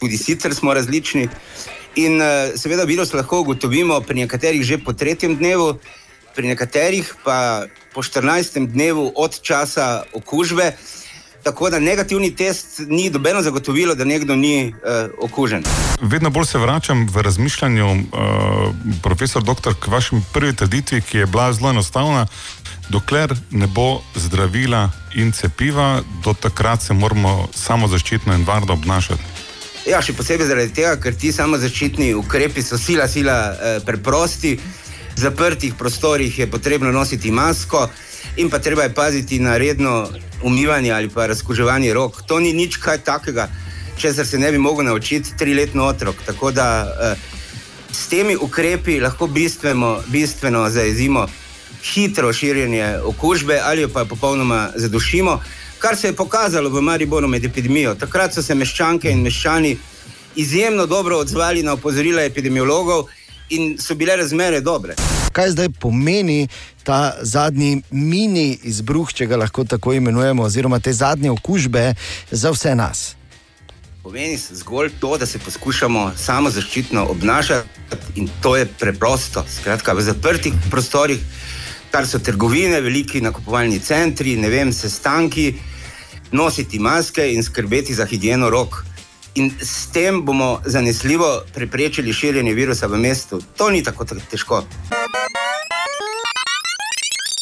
[0.00, 1.28] Tudi sicer smo različni.
[1.96, 2.26] In uh,
[2.56, 5.78] seveda virus lahko ugotovimo pri nekaterih že po tretjem dnevu,
[6.34, 8.66] pri nekaterih pa po 14.
[8.66, 10.72] dnevu od časa okužbe.
[11.42, 15.64] Tako da negativni test ni dobeno zagotovilo, da nekdo ni uh, okužen.
[16.00, 21.26] Vedno bolj se vračam v razmišljanju, uh, profesor doktor, k vaši prvi trditvi, ki je
[21.26, 22.26] bila zelo enostavna.
[22.88, 29.22] Dokler ne bo zdravila in cepiva, do takrat se moramo samo zaščitno in varno obnašati.
[29.88, 34.56] Ja, še posebej zaradi tega, ker ti samozaščitni ukrepi so sila, sila eh, preprosti.
[35.16, 37.88] V zaprtih prostorih je potrebno nositi masko
[38.36, 40.08] in pa treba je paziti na redno
[40.42, 42.22] umivanje ali pa razkuževanje rok.
[42.28, 43.48] To ni nič kaj takega,
[43.98, 46.22] česar se ne bi mogel naučiti triletni otrok.
[46.26, 47.16] Tako da eh,
[47.92, 51.26] s temi ukrepi lahko bistveno, bistveno zaezimo
[51.82, 55.40] hitro širjenje okužbe ali jo pa popolnoma zadušimo,
[55.78, 57.94] kar se je pokazalo v Mariboru med epidemijo.
[57.94, 59.76] Takrat so se meščanke in meščani
[60.36, 63.06] izjemno dobro odzvali na opozorila epidemiologov
[63.50, 64.94] in so bile razmere dobre.
[65.32, 66.48] Kaj zdaj pomeni
[66.82, 71.94] ta zadnji mini izbruh, če ga lahko tako imenujemo, oziroma te zadnje okužbe
[72.30, 73.14] za vse nas?
[74.02, 77.68] Pomeni zgolj to, da se poskušamo samo zaščitno obnašati
[78.16, 79.44] in to je preprosto.
[79.60, 81.20] Skratka, v zaprtih prostorih,
[81.90, 85.54] kar so trgovine, veliki nakupovalni centri, ne vem, sestanki,
[86.32, 88.84] nositi maske in skrbeti za higieno rok.
[89.34, 93.40] In s tem bomo zanesljivo preprečili širjenje virusa v mestu.
[93.56, 94.64] To ni tako težko.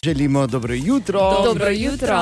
[0.05, 1.21] Želimo dobro jutro.
[1.45, 2.17] Dobro jutro.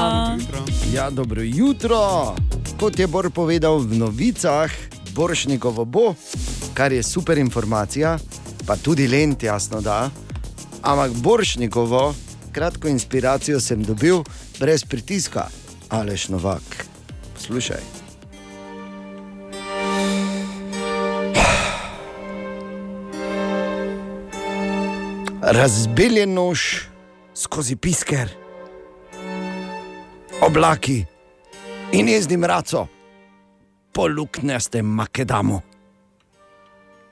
[0.95, 2.35] Ja, dobro jutro.
[2.81, 4.71] Kot je Bor povedal v novicah,
[5.15, 6.15] Boršnikovo bo,
[6.75, 8.19] kar je super informacija,
[8.67, 10.11] pa tudi lent, jasno da.
[10.85, 12.15] Ampak Boršnikovo,
[12.53, 14.21] kratko inspiracijo sem dobil
[14.61, 15.47] brez pritiska,
[15.89, 16.85] Aleš Novak.
[17.41, 17.81] Slušaj.
[25.41, 26.61] Razbeljen nož
[27.35, 28.29] skozi pisker,
[30.41, 31.05] oblaki
[31.93, 32.87] in jezdi mraco
[33.93, 35.61] po luknjastem makedamu.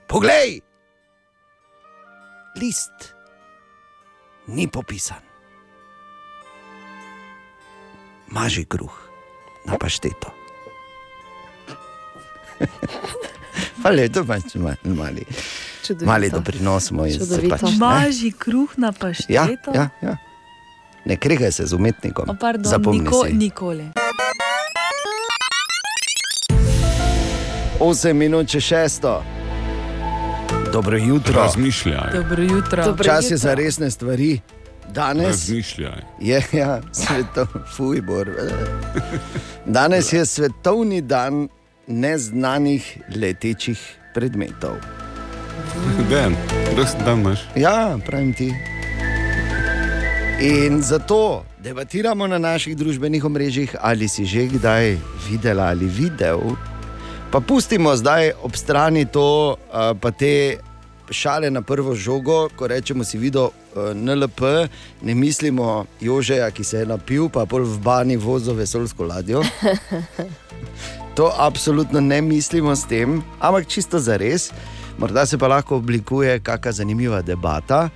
[0.08, 0.60] Poglej,
[2.60, 3.21] list
[4.46, 5.20] ni popisan.
[8.28, 8.92] Maži kruh
[9.66, 10.30] na pašteto.
[13.84, 15.24] Ali je to pač ma- mali,
[15.84, 16.06] Čudovito.
[16.06, 17.10] mali doprinos moj?
[17.12, 17.56] se Čudovito.
[17.56, 17.76] Pač, ne?
[17.78, 19.70] Maži kruh na ja, pašteto.
[19.74, 20.16] ja, ja.
[21.04, 22.30] Ne kregaj se z umetnikom.
[22.30, 23.32] O, pardon, Zapomni niko, si.
[23.32, 23.90] nikoli.
[27.80, 29.41] 8 minut čez 6.
[30.72, 31.34] Dobro jutro.
[31.34, 32.12] Razmišljaj.
[32.14, 32.84] Dobro jutro.
[32.84, 33.36] Dobro Čas je jutro.
[33.38, 34.40] za resne stvari.
[34.94, 36.00] Danes Razmišljaj.
[36.20, 37.46] je ja, svetov,
[37.76, 38.30] fujbor.
[39.66, 41.48] Danes je svetovni dan
[41.86, 44.76] neznanih letečih predmetov.
[46.10, 46.36] Den,
[46.76, 47.40] resen dan imaš.
[47.56, 48.52] Ja, pravim ti.
[50.40, 54.96] In zato debatiramo na naših družbenih omrežjih, ali si že kdaj
[55.30, 56.40] videl ali videl.
[57.32, 60.58] Pa pustimo zdaj ob strani to, uh, pa te
[61.10, 64.68] šale na prvo žogo, ko rečemo si videl uh, NLP,
[65.02, 69.40] ne mislimo Jožeja, ki se je napil, pa pol v bani vozil vesoljsko ladjo.
[71.16, 74.48] To absolutno ne mislimo s tem, ampak čisto za res.
[74.96, 77.90] Morda se pa lahko oblikuje kakšna zanimiva debata.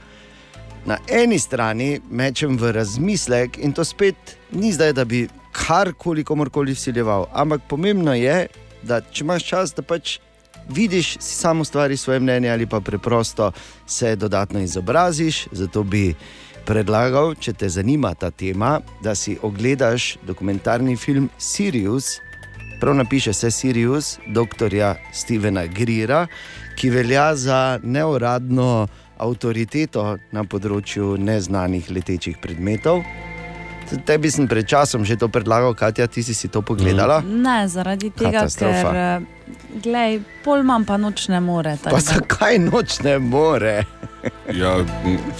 [0.85, 6.77] Na eni strani mečem v razmislek, in to spet ni zdaj, da bi karkoli komorkoli
[6.77, 8.49] vsiljeval, ampak pomembno je,
[8.87, 10.19] da če imaš čas, da pač
[10.69, 13.53] vidiš, si samo stvari svoje mnenje ali pa preprosto
[13.87, 15.47] se dodatno izobraziš.
[15.53, 16.15] Zato bi
[16.67, 22.19] predlagal, če te zanima ta tema, da si ogledaš dokumentarni film Sirius.
[22.81, 24.75] Prav napiše se Sirius, dr.
[25.13, 26.27] Stevena Greera,
[26.77, 33.01] ki velja za neuradno avtoriteto na področju neznanih letečih predmetov.
[34.07, 37.23] Tebi sem pred časom že to predlagal, Katja, ti si, si to pogledala.
[37.23, 38.91] Ne, zaradi tega, Katastrofa.
[38.91, 39.21] ker eh,
[39.83, 41.77] glej, pol manj pa noč ne more.
[41.85, 43.85] Pa zakaj noč ne more?
[44.51, 44.83] Ja,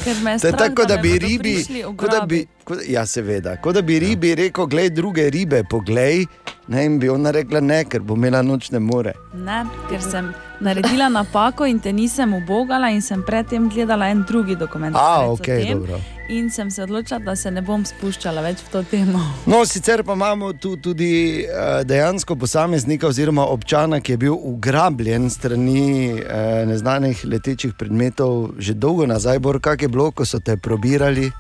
[0.05, 1.57] Ker me je To je tako, da bi ribi,
[1.97, 6.27] kot da bi, kot, ja, seveda, kot da bi ribi rekel, glej druge ribe, poglej,
[6.71, 9.17] ne, in bi ona rekla ne, ker bo imela noč ne more.
[9.35, 10.31] Ne, ker sem
[10.63, 15.03] naredila napako in te nisem ubogala, in sem predtem gledala en drugi dokumentarec.
[15.03, 15.99] A, ok, tem, dobro.
[16.29, 19.21] In sem se odločila, da se ne bom spuščala več v to temo.
[19.47, 25.31] No, sicer pa imamo tu tudi eh, dejansko posameznika oziroma občana, ki je bil ugrabljen
[25.31, 29.39] strani eh, neznanih letečih predmetov že dolgo nazaj.
[29.39, 31.31] Bor, kak je bilo, ko so te probirali,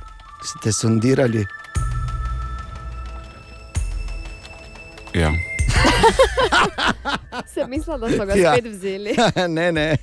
[0.42, 1.46] so te sondirali?
[5.16, 5.55] ja.
[7.54, 8.52] Sem mislila, da so ga Ja.
[8.52, 9.16] spet vzeli.
[9.48, 9.96] ne, ne.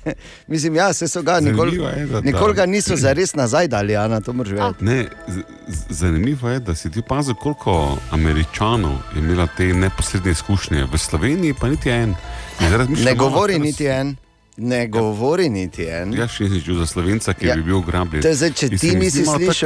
[0.46, 1.80] Mislim, ja, se so ga nikoli,
[2.22, 4.84] nikoli ga niso zares nazaj dali, Ana, to moraš vedeti.
[4.84, 5.42] Ne, z-
[5.90, 7.76] zanimivo je, da si ti opazil, koliko
[8.10, 12.14] Američanov je imelo te neposredne izkušnje, v Sloveniji pa niti en.
[12.60, 14.16] Ne malo, govori nas- niti en.
[14.56, 16.12] Ne govori niti en.
[16.12, 17.54] Ja, še nisem čutil za slovenca, ki Ja.
[17.56, 18.22] bi bil ugrabljen.
[18.22, 19.62] To je zdaj, če ti mi zdi misliš,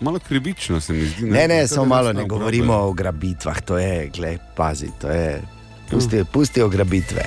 [0.00, 1.24] malo krivično se mi zdi.
[1.24, 2.88] Ne, ne, Kot samo malo ne ne govorimo ugrabljajo.
[2.88, 5.42] o grabitvah, to je, glej, pazi, to je.
[5.90, 7.24] Pusti, pusti o grabitve.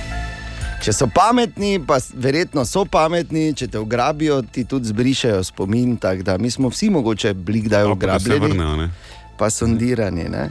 [0.82, 5.98] Če so pametni, pa verjetno so pametni, če te ugrabijo, ti tudi zbrišajo spomin.
[6.24, 8.90] Da, mi smo vsi mogoče bili kdaj Pa ugrabljeni, vrnejo, ne.
[9.38, 10.24] pa sondirani.
[10.24, 10.50] Ne?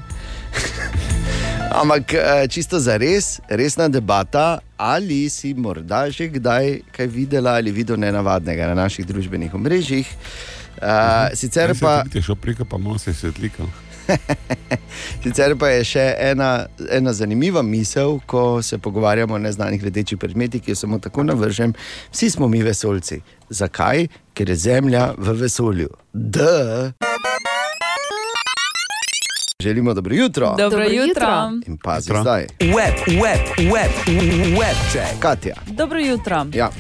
[1.80, 7.70] Ampak eh, čisto za res, resna debata, ali si morda že kdaj kaj videla ali
[7.70, 10.06] videl nenavadnega na naših družbenih omrežjih.
[10.76, 12.02] Uh, sicer pa.
[12.02, 13.66] tudi šel preko, pa malo se je svetlikal.
[15.22, 20.62] Sicer pa je še ena, ena zanimiva misel, ko se pogovarjamo o neznanih letečih predmetih,
[20.62, 21.74] ki jo samo tako navržem.
[22.12, 23.20] Vsi smo mi vesoljci.
[23.50, 24.06] Zakaj?
[24.34, 25.90] Ker je Zemlja v vesolju.
[26.12, 26.40] D.
[29.60, 30.54] Želimo dobro jutro.
[30.58, 31.02] Dobro, jutro.
[31.04, 31.52] jutro.
[31.66, 32.22] In pazi Jutro.
[32.22, 32.46] zdaj.
[32.60, 33.92] Web, web, web,
[34.58, 35.20] web check.
[35.20, 35.54] Katja.
[35.66, 36.46] Dobro jutro.
[36.54, 36.70] Ja.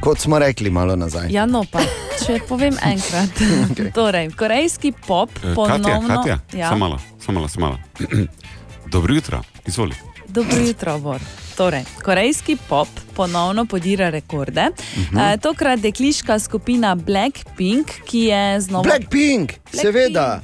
[0.00, 1.26] Kot smo rekli malo nazaj.
[1.30, 1.80] Ja, no pa,
[2.20, 3.30] če povem enkrat.
[3.70, 3.92] Okej.
[3.92, 5.88] torej, korejski pop Eh, ponovno.
[6.08, 7.78] Katja, Katja, ja, malo, samo malo.
[8.86, 9.94] Dobro jutro, izvoli.
[10.28, 11.20] Dobro jutro, Bor.
[11.56, 14.60] Torej, korejski pop ponovno podira rekorde.
[14.62, 15.16] Uh Mhm.
[15.16, 15.34] -huh.
[15.34, 18.82] e, tokrat dekliška skupina Blackpink, ki je znova.
[18.82, 20.42] Blackpink, seveda.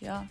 [0.00, 0.24] Ja,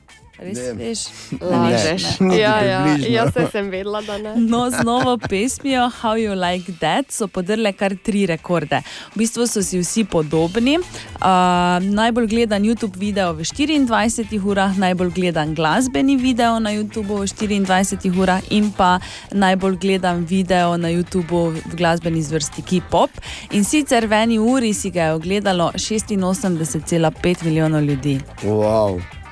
[0.44, 0.74] res Ne.
[0.74, 1.00] veš.
[1.42, 2.20] Lažeš.
[2.20, 4.36] niti Ja, ja, jaz se sem vedela, da ne.
[4.38, 8.82] No, z novo pesmijo How You Like That so podrle kar tri rekorde.
[9.16, 10.78] V bistvu so si vsi podobni.
[10.78, 17.28] Uh, najbolj gledan YouTube video v 24 urah, najbolj gledan glasbeni video na YouTubu v
[17.28, 19.00] 24 urah in pa
[19.32, 23.10] najbolj gledan video na YouTubu v glasbeni zvrsti K-pop.
[23.52, 28.20] In sicer v eni uri si ga je ogledalo 86,5 milijonov ljudi.
[28.44, 29.23] Wow.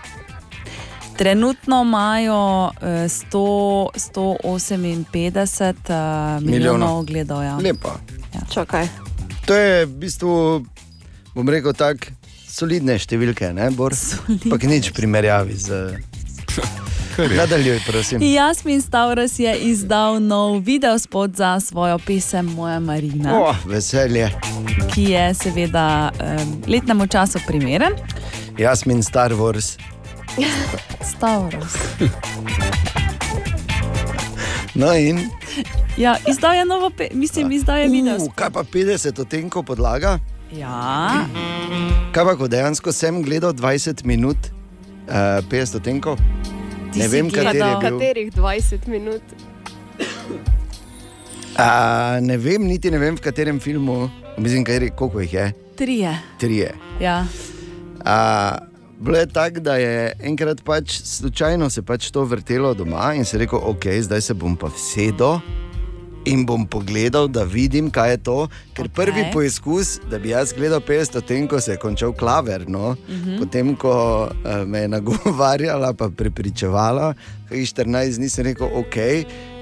[1.22, 4.34] Trenutno imajo eh, 100, 158
[5.70, 6.98] uh, milijonov Milijonov.
[6.98, 7.44] ogledov.
[7.44, 7.58] Ja.
[7.58, 7.94] Lepa.
[8.50, 8.88] Čakaj.
[9.46, 10.66] To je v bistvu,
[11.36, 12.10] bom rekel tako,
[12.48, 13.94] solidne številke, ne, Bor?
[13.94, 14.50] Solidne.
[14.50, 15.70] Pa nič primerjavi z.
[17.38, 18.18] Nadaljuj, prosim.
[18.24, 24.32] Jasmin Stavros je izdal nov video spot za svojo pesem Moja Marina, Oh, veselje.
[24.90, 27.94] ki je seveda um, letnemu času primeren.
[28.58, 29.78] Jasmin Star Wars.
[31.04, 31.74] Stavros.
[34.74, 35.20] No in?
[35.98, 38.16] Ja, izdal je novo, mislim, izdal je video.
[38.16, 40.20] Uh, kaj pa 50 odtenkov podlaga?
[40.52, 41.26] Ja,
[42.12, 44.38] Kaj pa, ko dejansko sem gledal 20 minut,
[45.08, 46.20] uh, 50 odtenkov?
[46.96, 48.00] Ne vem, kateri je bil.
[48.00, 49.24] Katerih 20 minut?
[51.52, 55.54] Uh, ne vem, niti ne vem, v katerem filmu, mislim, kateri, koliko jih je.
[55.76, 56.16] trije.
[56.40, 56.74] Trije.
[57.00, 57.26] Ja.
[58.00, 58.71] Uh,
[59.02, 63.38] bilo je tako, da je enkrat pač slučajno se pač to vrtelo doma in se
[63.38, 65.40] rekel, ok, zdaj se bom pa vsedel.
[66.26, 68.36] In bom pogledal, da vidim, kaj je to.
[68.78, 68.94] Ker okay.
[68.96, 72.68] prvi poizkus, da bi jaz gledal 50 odtenkov, se je končal klaver.
[72.70, 72.96] No?
[73.10, 73.40] Mhm.
[73.40, 73.94] Potem, ko
[74.30, 77.14] eh, me je nagovarjala, pa prepričevala,
[77.50, 79.00] kaj 14 dni sem rekel, ok,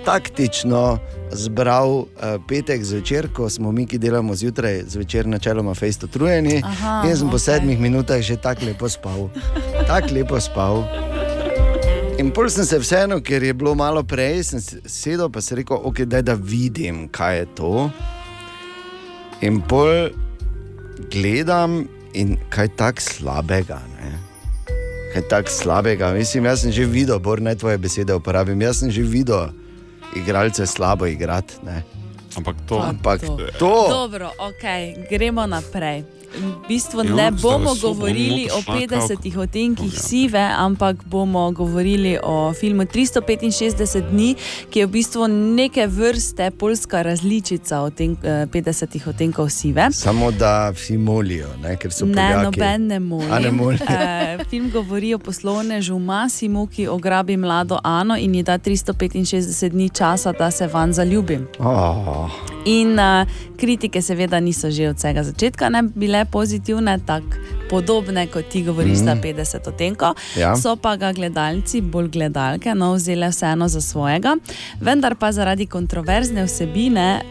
[0.06, 1.00] taktično
[1.32, 2.08] zbral uh,
[2.48, 6.62] petek zvečer, ko smo mi, ki delamo zjutraj, zvečer načeloma fejsto trujeni.
[6.66, 7.46] Aha, in jaz sem po okej.
[7.46, 9.30] sedmih minutah že tako lepo spal.
[9.88, 10.84] Tako lepo spal.
[12.20, 15.56] In pol sem se vseeno, ker je bilo malo prej, sem se- sedel pa se
[15.56, 17.90] rekel, okay, daj, da vidim, kaj je to.
[19.42, 20.12] In pol
[21.12, 23.80] gledam in kaj tako slabega.
[23.96, 24.12] Ne?
[25.14, 26.12] Kaj tako slabega.
[26.14, 28.62] Mislim, jaz sem že videl, bor naj tvoje besede uporabim.
[28.62, 29.56] Jaz sem že videl
[30.16, 31.54] igralce slabo igrati.
[31.64, 31.84] ne.
[32.38, 33.22] Ampak to, Ampak
[33.58, 33.88] to.
[33.90, 36.19] Dobro, okay, gremo naprej.
[36.30, 39.08] V bistvu Ja, ne bomo govorili o bomo čakal.
[39.08, 44.36] 50 odtenkih sive, ampak bomo govorili o filmu 365 dni,
[44.70, 49.88] ki je v bistvu neke vrste polska različica odten, eh, 50 odtenkov sive.
[49.92, 51.76] Samo da vsi molijo, ne?
[51.78, 52.44] ker so Ne, Poljaki.
[52.44, 53.32] noben ne moli.
[53.32, 53.78] A ne moli.
[53.90, 59.90] Eh, Film govori o poslovnežu Masimu, ki ograbi mlado Ano in ji da 365 dni
[59.90, 61.40] časa, da se van zaljubi.
[61.60, 62.30] Oh.
[62.66, 67.38] In uh, kritike, seveda, niso že od vsega začetka ne bile pozitivne, tako
[67.70, 69.06] podobne kot ti govoriš, Mm.
[69.06, 70.16] da 50 odtenkov.
[70.36, 70.56] Ja.
[70.56, 74.36] So pa ga gledalci, bolj gledalke, no, vzele vseeno za svojega.
[74.82, 77.22] Vendar pa zaradi kontroverzne vsebine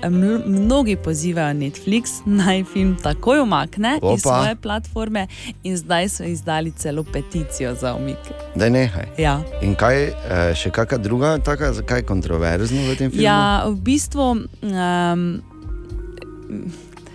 [0.47, 4.37] mnogi pozivajo Netflix naj film takoj umakne iz Opa.
[4.37, 5.27] svoje platforme,
[5.63, 8.23] in zdaj so izdali celo peticijo za umik.
[8.55, 9.07] Da nehaj.
[9.19, 9.41] Ja.
[9.61, 10.15] In kaj, eh,
[10.55, 13.23] še kakšna druga, taka, kaj je kontroverzno v tem filmu?
[13.23, 14.27] Ja, v bistvu.
[14.63, 15.18] Um,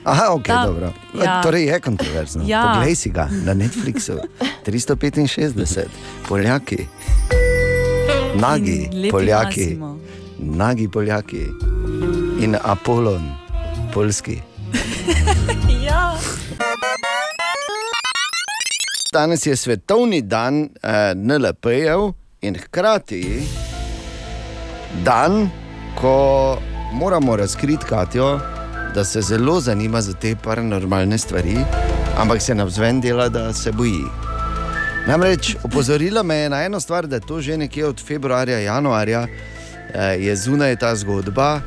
[0.03, 0.93] Aha, ok, Ta- dobro.
[1.15, 1.41] ja.
[1.41, 2.43] Torej je kontroverzno.
[2.45, 2.73] Ja.
[2.73, 4.19] Poglej si ga na Netflixu.
[4.65, 5.87] 365,
[6.27, 6.87] Poljaki,
[8.35, 9.99] nagi lepi Poljaki, Massimo.
[10.39, 11.43] nagi Poljaki
[12.39, 13.31] in Apollon,
[13.93, 14.39] polski.
[15.87, 16.15] ja.
[19.13, 23.43] Danes je svetovni dan eh, NLP-jev in hkrati
[24.99, 25.49] dan,
[25.95, 26.57] ko
[26.93, 28.39] moramo razkriti Katijo,
[28.95, 31.57] da se zelo zanima za te paranormalne stvari,
[32.17, 34.03] ampak se nam zven dela, da se boji.
[35.07, 39.27] Namreč opozorila me je na eno stvar, da je to že nekje od februarja, januarja,
[39.93, 41.61] eh, je zunaj ta zgodba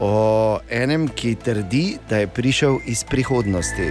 [0.00, 3.90] o enem, ki trdi, da je prišel iz prihodnosti.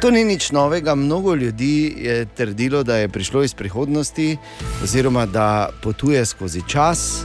[0.00, 4.36] To ni nič novega, mnogo ljudi je trdilo, da je prišlo iz prihodnosti,
[4.82, 7.24] oziroma da potuje skozi čas.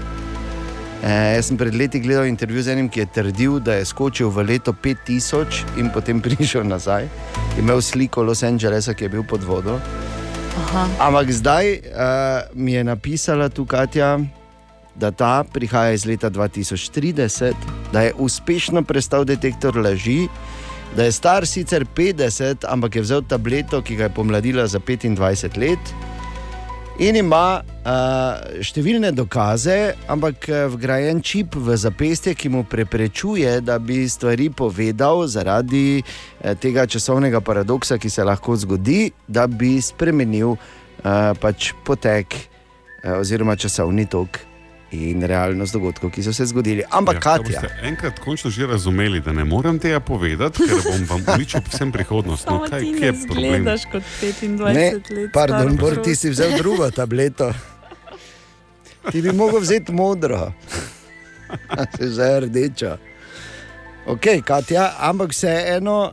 [1.03, 4.29] E, jaz sem pred leti gledal intervju z enim, ki je trdil, da je skočil
[4.29, 7.09] v leto 5000 in potem prišel nazaj.
[7.59, 9.79] Imel sliko Los Angelesa, ki je bil pod vodo.
[10.55, 10.87] Aha.
[11.07, 14.19] Ampak zdaj uh, mi je napisala tu Katja,
[14.95, 17.53] da ta prihaja iz leta 2030,
[17.91, 20.27] da je uspešno prestal detektor laži,
[20.95, 25.57] da je star sicer 50, ampak je vzel tableto, ki ga je pomladila za 25
[25.59, 25.79] let.
[26.95, 34.05] In ima uh, številne dokaze, ampak vgrajen čip v zapestje, ki mu preprečuje, da bi
[34.07, 41.35] stvari povedal zaradi eh, tega časovnega paradoksa, ki se lahko zgodi, da bi spremenil uh,
[41.35, 44.54] pač potek uh, oziroma časovni tok
[44.91, 46.83] in realnost dogodkov, ki so se zgodili.
[46.89, 51.05] Ampak Ja, ja, Katja, Enkrat končno že razumeli, da ne morem tega povedati, ker bom
[51.09, 52.47] vam uničil vsem prihodnost.
[52.47, 53.61] No, kaj ne je problem?
[53.61, 55.31] zgledaš kot 25 ne, let.
[55.33, 57.53] pardon, Bor, ti si vzel drugo tableto.
[59.11, 60.51] Ti bi mogel vzeti modro,
[61.79, 62.97] a si zdaj rdečo.
[64.07, 66.11] Ok, Katja, ampak vseeno uh,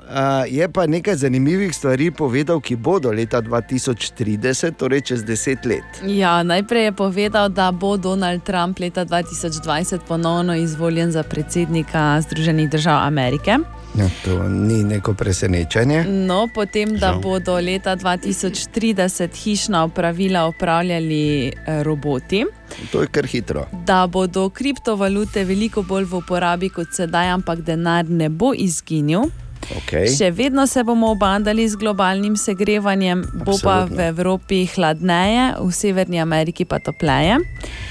[0.48, 6.00] je pa nekaj zanimivih stvari povedal, ki bodo leta 2030, torej čez 10 let.
[6.08, 12.70] Ja, najprej je povedal, da bo Donald Trump leta 2020 ponovno izvoljen za predsednika Združenih
[12.70, 13.58] držav Amerike.
[13.94, 16.04] Ja, to ni neko presenečenje.
[16.08, 17.20] No, potem, da Žal.
[17.20, 22.44] bodo leta 2030 hišna opravila upravljali eh, roboti,
[22.92, 23.66] To je kar hitro.
[23.86, 29.30] da bodo kriptovalute veliko bolj v uporabi kot sedaj, ampak denar ne bo izginil.
[29.70, 30.10] Okay.
[30.10, 33.96] Še vedno se bomo obadali z globalnim segrevanjem, bo pa Absolutno.
[33.96, 37.38] v Evropi hladneje, v Severni Ameriki pa topleje.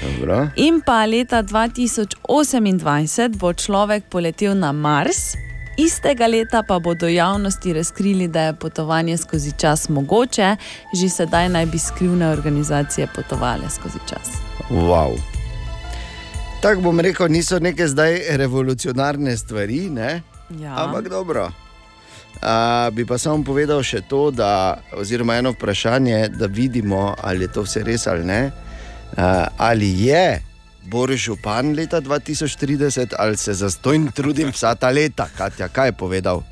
[0.02, 0.50] Dobro.
[0.56, 5.34] In pa leta 2028 bo človek poletel na Mars,
[5.80, 10.56] istega leta pa bodo javnosti razkrili, da je potovanje skozi čas mogoče,
[10.92, 14.41] že sedaj naj bi skrivne organizacije potovale skozi čas.
[14.70, 15.16] Wow.
[16.62, 20.22] Tako bom rekel, niso neke zdaj revolucionarne stvari, ne?
[20.58, 20.84] Ja.
[20.84, 21.50] ampak dobro.
[22.42, 27.52] A, bi pa samo povedal še to, da, oziroma eno vprašanje, da vidimo, ali je
[27.52, 28.40] to vse res ali ne.
[29.16, 30.42] A, ali je
[30.82, 36.42] Boris Župan leta 2030 ali se zastojno trudim vsa ta leta, Katja, kaj je povedal?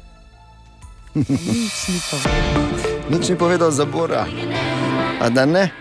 [1.14, 1.26] Nič
[1.88, 2.60] ni povedal.
[3.10, 4.26] Nič ni povedal za Bora.
[5.20, 5.79] A da ne?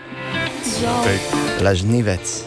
[1.60, 2.42] Lažnivec.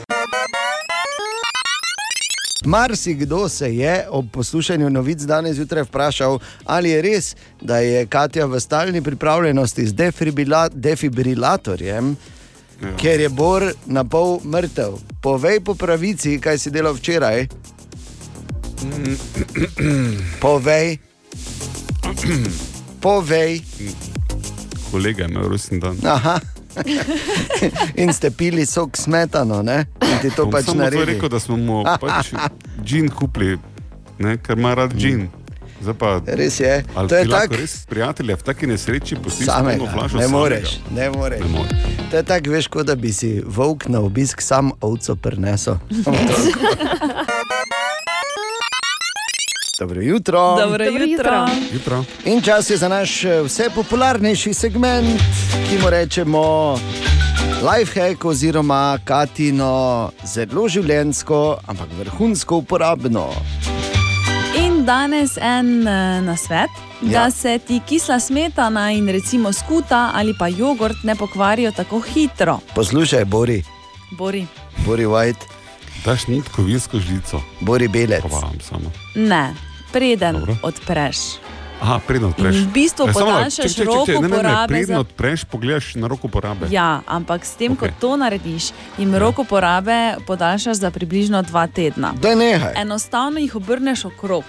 [2.65, 8.45] Marsikdo se je ob poslušanju novic danes zjutraj vprašal, ali je res, da je Katja
[8.45, 12.15] v stalni pripravljenosti z defibrila, defibrilatorjem,
[12.81, 12.95] ja.
[12.97, 14.97] ker je Bor na pol mrtev.
[15.21, 17.47] Povej po pravici, kaj si delal včeraj.
[20.39, 20.97] Povej.
[23.01, 23.61] Povej.
[24.91, 25.97] Kolega je imel rojsten dan.
[26.05, 26.52] Aha.
[27.95, 29.85] In ste pili sok smetano, ne?
[30.01, 31.05] In ti to Bom pač samo to naredi.
[31.07, 32.33] rekel, da smo mu pač
[32.79, 33.57] džin kupili,
[34.17, 35.29] ne, ker ima rad džin.
[35.81, 36.83] Zdaj Pa, Res je.
[36.95, 40.15] Ali To je ti lahko tak- res prijatelja v taki nesreči pustiš samo flašo?
[40.15, 40.31] ne samega?
[40.31, 41.41] moreš, ne moreš.
[41.41, 41.75] Ne moreš.
[42.07, 45.75] To je tako, veš, kot da bi si volk na obisk sam ovco prinesel.
[49.79, 50.55] Dobro jutro.
[50.59, 51.47] Dobro jutro.
[51.73, 52.03] Jutro.
[52.25, 55.21] In čas je za naš eh, vse popularnejši segment,
[55.69, 56.77] ki mu rečemo
[57.61, 63.29] lifehack oziroma katino zelo življensko, ampak vrhunsko uporabno.
[64.57, 66.69] In danes en uh, nasvet.
[67.01, 67.11] Ja.
[67.11, 72.59] da se ti kisla smetana in recimo skuta ali pa jogurt ne pokvarijo tako hitro.
[72.75, 73.63] Poslušaj, Bori,
[74.11, 74.45] Bori.
[74.85, 75.52] Bori White,
[76.05, 77.41] Daš nitko vinsko žlico.
[77.59, 78.23] Bori Belec.
[79.15, 79.55] Ne,
[79.91, 80.55] preden Dobro.
[80.63, 81.17] odpreš.
[81.81, 82.55] Aha, predno odpreš.
[82.55, 85.43] In v bistvu E, podaljšaš čakaj, čakaj, rok čakaj, ne, ne, ne, uporabe Predno odpreš,
[85.43, 86.67] pogledaš na roko porabe.
[86.71, 87.91] Ja, ampak s tem, okay.
[87.91, 92.13] ko to narediš, jim rok uporabe podaljšaš za približno dva tedna.
[92.21, 92.73] Da nehaj.
[92.75, 94.43] Enostavno jih obrneš okrog.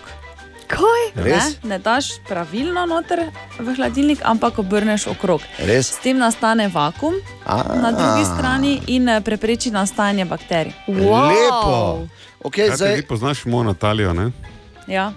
[1.17, 1.45] Res?
[1.63, 3.21] Ne, ne daš pravilno noter
[3.59, 5.41] v hladilnik, ampak obrneš okrog.
[5.61, 5.87] Res?
[5.89, 7.15] S tem nastane vakum
[7.47, 10.73] A, na drugi strani in eh, prepreči nastajanje bakterij.
[10.89, 12.07] Lepo.
[12.41, 14.31] Okay, Kaj zdaj, ti poznaš mojo Natalijo, ne?
[14.87, 15.13] Ja.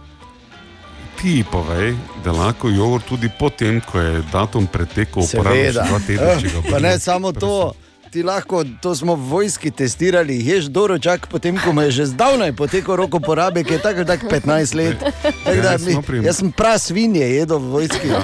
[1.15, 5.83] Ti ji povej, da lahko jogurt tudi potem, ko je datum pretekel, uporabiš seveda.
[5.83, 7.73] dva tedna, Eh, Pa ne samo to.
[8.07, 12.53] Ti lahko, to smo v vojski testirali, ješ doročak, potem ko mu je že zdavnaj
[12.53, 14.95] potekel roko porabe, ki je tako tako 15 let.
[15.45, 18.07] Da Ja, jaz mi- Jaz sem prav svinje jedel v vojski.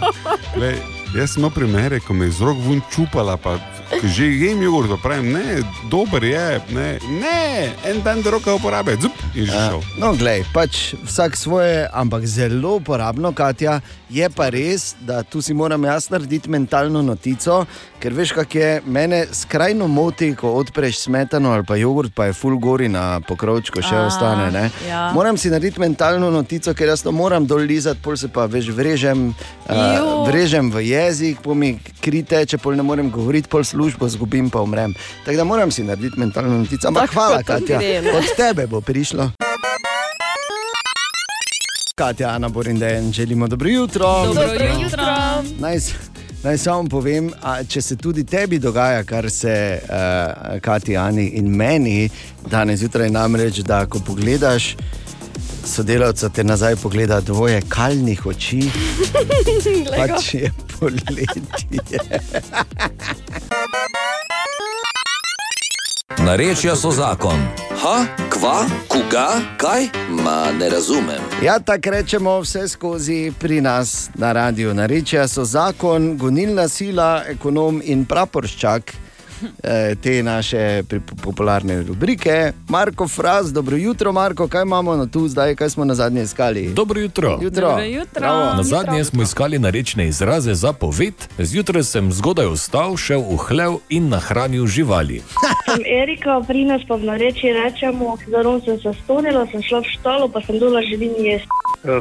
[0.54, 0.76] Glej,
[1.14, 3.56] jaz sem imel primere, ko me je z rok vun čupala, pa
[4.04, 8.96] že jem jogurt, pa pravim, ne, dober je, ne, ne en dan do roka uporabe,
[9.00, 9.82] zup, in že šel.
[9.98, 13.80] No, glej, pač vsak svoje, ampak zelo uporabno, Katja.
[14.10, 17.62] Je pa res, da tu si moram jaz narediti mentalno notico,
[18.02, 22.34] ker veš, kak je mene skrajno moti, ko odpreš smetano ali pa jogurt, pa je
[22.34, 24.50] full gori na pokrovčku, še A, ostane.
[24.50, 24.64] ne.
[24.88, 25.12] ja.
[25.14, 28.72] Moram si narediti mentalno notico, ker jaz to moram dol lizati, pol se pa veš
[28.74, 31.70] vrežem, uh, vrežem v jezik, pol mi
[32.02, 34.94] kri teče, pol ne morem govoriti, pol službo zgubim, pa umrem.
[35.24, 36.88] Tako da moram si narediti mentalno notico.
[36.88, 38.12] Ampak Tako hvala, Katja, gre, ne.
[38.12, 39.30] od tebe bo prišlo.
[41.94, 44.24] Katja, Ana Borindejen, želimo dobro jutro.
[44.26, 44.42] Dobro
[44.74, 45.04] jutro.
[45.58, 45.92] Naj, s-
[46.42, 49.88] naj samo povem, a, če se tudi tebi dogaja, kar se uh,
[50.60, 52.10] Kati, Ani in meni
[52.42, 54.76] danes zjutraj, namreč, da ko pogledaš.
[55.70, 58.70] Sodelavca te nazaj pogleda dvoje kalnih oči,
[59.98, 61.40] pač je poletje.
[66.18, 67.38] Narečja so zakon.
[67.82, 69.86] Ha, kva, koga, kaj?
[70.10, 71.22] Ma ne razumem.
[71.42, 74.74] Ja, tako rečemo vse skozi pri nas na radiju.
[74.74, 78.92] Narečja so zakon, gonilna sila, ekonom in praporščak.
[79.62, 80.82] Eh, Te naše
[81.22, 82.52] popularne rubrike.
[82.68, 86.72] Marko Fraz, dobro jutro, Marko, kaj imamo na tu zdaj, kaj smo na zadnje iskali?
[86.74, 87.38] Dobro jutro.
[87.42, 87.68] jutro.
[87.68, 88.20] Dobro jutro.
[88.20, 88.56] Bravo.
[88.56, 93.76] Na zadnje smo iskali narečne izraze za poved, zjutraj sem zgodaj vstal, šel v hlev
[93.88, 95.22] in nahranil živali.
[95.70, 99.86] Sem Erika, pri nas pa v nareči rečemo, zelo sem se stonila, sem šla v
[99.86, 101.46] štalo, pa sem dula živim jesti.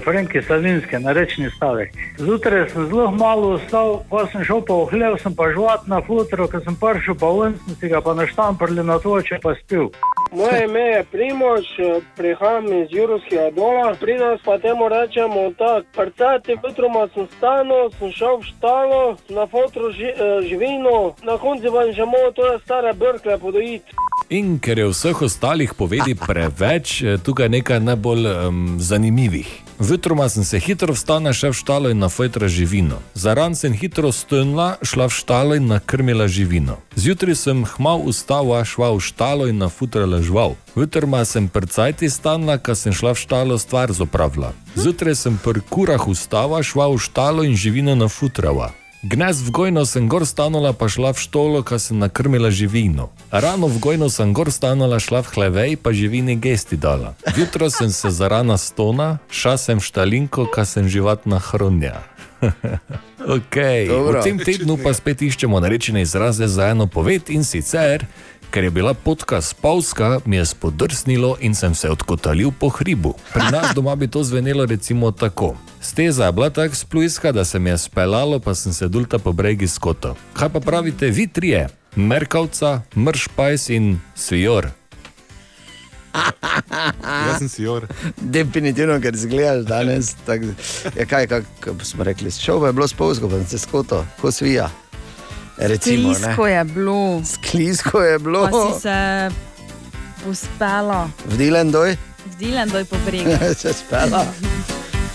[0.03, 1.93] Franki Savinske, narečni stavek.
[2.17, 6.01] Zjutraj sem zelo malo vstal, ko sem šel pa v hlev, sem pa žvat na
[6.01, 9.53] futro, ko sem prišel pa ven, sem si ga pa naštamprli na to, če pa
[9.61, 9.93] spil.
[10.31, 11.65] Moje ime je Primož,
[12.17, 15.85] prihajam iz Jurskega dola, pri nas pa temu rečemo tako.
[15.95, 21.71] Prcati jutroma sem stanil, sem šel v štalo, na fotru ži, eh, živino, na koncu
[21.73, 23.93] pa že mogo to stare brkle podojiti.
[24.29, 29.47] In ker je vseh ostalih povedi preveč, eh, tukaj je nekaj najbolj um, zanimivih.
[29.79, 32.99] Vjutroma sem se hitro vstala, šel v štalo in na fojtra živino.
[33.13, 36.77] Zaran sem hitro stojila, šla v štalo in nakrmila živino.
[36.95, 40.55] Zjutraj sem hmal ustala, šla v štalo in nafutrala žval.
[40.75, 44.53] Vjutroma sem prcajti stanla, ko sem šla v štalo stvar zopravila.
[44.75, 48.78] Zjutraj sem pri kurah ustala, šla v štalo in živino nafutrala.
[48.99, 53.15] Gnez v gojno sem gor stanula, pa šla v štolo, ko sem nakrmila živino.
[53.31, 57.15] Rano v gojno sem gor stanula, šla v hlevej, pa živini gesti dala.
[57.31, 62.03] Jutro sem se zarana stona, ša sem štalinko, ko sem živatna hronja.
[63.39, 63.87] okay.
[63.87, 64.19] Dobro.
[64.19, 68.03] V tem tednu pa spet iščemo narečene izraze za eno poved in sicer,
[68.51, 73.13] ker je bila potka spavska, mi je spodrsnilo in sem se odkotalil po hribu.
[73.33, 75.55] Pri nas doma bi to zvenelo recimo tako.
[75.81, 79.31] Steza je bila tako splujska, da se mi je speljalo, pa sem se dulta po
[79.31, 80.15] bregi skoto.
[80.33, 81.67] Kaj pa pravite vi trije?
[81.95, 84.69] Merkavca, mršpajs in svijor.
[87.27, 87.87] Jaz sem si jor.
[88.17, 90.15] Definitivno, ker zgledaš danes.
[90.25, 90.41] Tak,
[90.97, 94.31] ja, kaj, kak, kako smo rekli, šel je bilo spolsko, pa sem se skoto, ko
[94.31, 94.69] svija.
[95.59, 96.51] Recimo, Sklisko ne.
[96.51, 97.21] je bilo.
[97.25, 98.41] Sklisko je bilo.
[98.43, 98.97] Pa si se
[100.25, 103.31] uspela, V Dilendoj v Dilendoj po bregu.
[103.55, 104.25] se spela.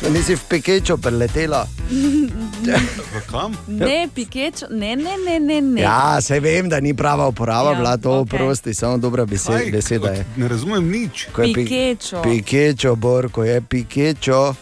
[0.01, 1.65] Pa nisi v pekečo preletela.
[1.89, 3.57] V kam?
[3.69, 5.61] Ne, pikeč, ne, ne, ne, ne.
[5.61, 5.81] ne.
[5.81, 8.29] Ja, se vem, da ni prava uporaba, Ja, bila to okay.
[8.31, 9.71] prosti, samo dobra beseda, Kaj?
[9.71, 10.25] beseda je.
[10.37, 11.29] Ne razumem nič.
[11.33, 12.23] Ko je pi- Pikečo.
[12.23, 14.55] Pikečo, Bor, ko je pikečo.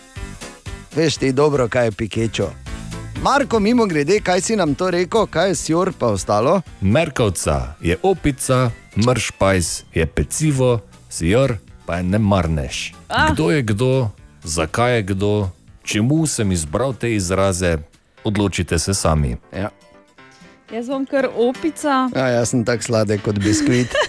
[0.93, 2.47] Veš ti dobro, kaj je pikečo.
[3.21, 6.61] Marko, mimo grede, kaj si nam to rekel, kaj je sjor pa ostalo?
[6.81, 8.71] Merkavca je opica,
[9.07, 11.57] mršpajs je pecivo, svijor
[11.87, 12.95] pa je ne marneš.
[13.09, 13.33] Ah.
[13.33, 14.09] Kdo je kdo,
[14.45, 15.49] zakaj je kdo,
[15.83, 17.79] čemu sem izbral te izraze,
[18.25, 19.37] odločite se sami.
[19.57, 19.69] Ja.
[20.73, 22.09] Jaz bom kar opica.
[22.17, 23.95] Ja, jaz sem tako sladek kot biskvit.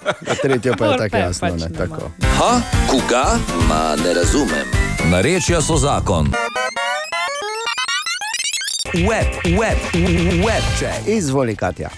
[0.00, 1.48] Ja, tretjo pa je tako jasno.
[1.48, 2.10] pač Ne, ne tako.
[2.38, 3.36] Ha, koga?
[3.68, 4.66] Ma ne razumem.
[5.10, 6.32] Narečja so zakon.
[8.92, 9.78] Web, web,
[10.44, 11.06] web check.
[11.08, 11.88] Izvoli, Katja.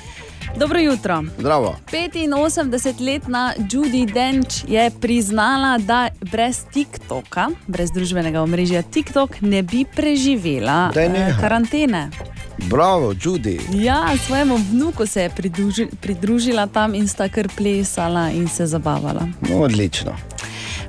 [0.56, 1.24] Dobro jutro.
[1.38, 1.76] Zdravo.
[1.86, 10.92] 85-letna Judy Dench je priznala, da brez TikToka, brez družbenega omrežja TikTok, ne bi preživela
[10.96, 12.10] eh, karantene.
[12.58, 13.60] Bravo, Judy.
[13.74, 19.26] Ja, svojemu vnuku se je pridruži, pridružila tam in sta kar plesala in se zabavala.
[19.40, 20.16] No, odlično.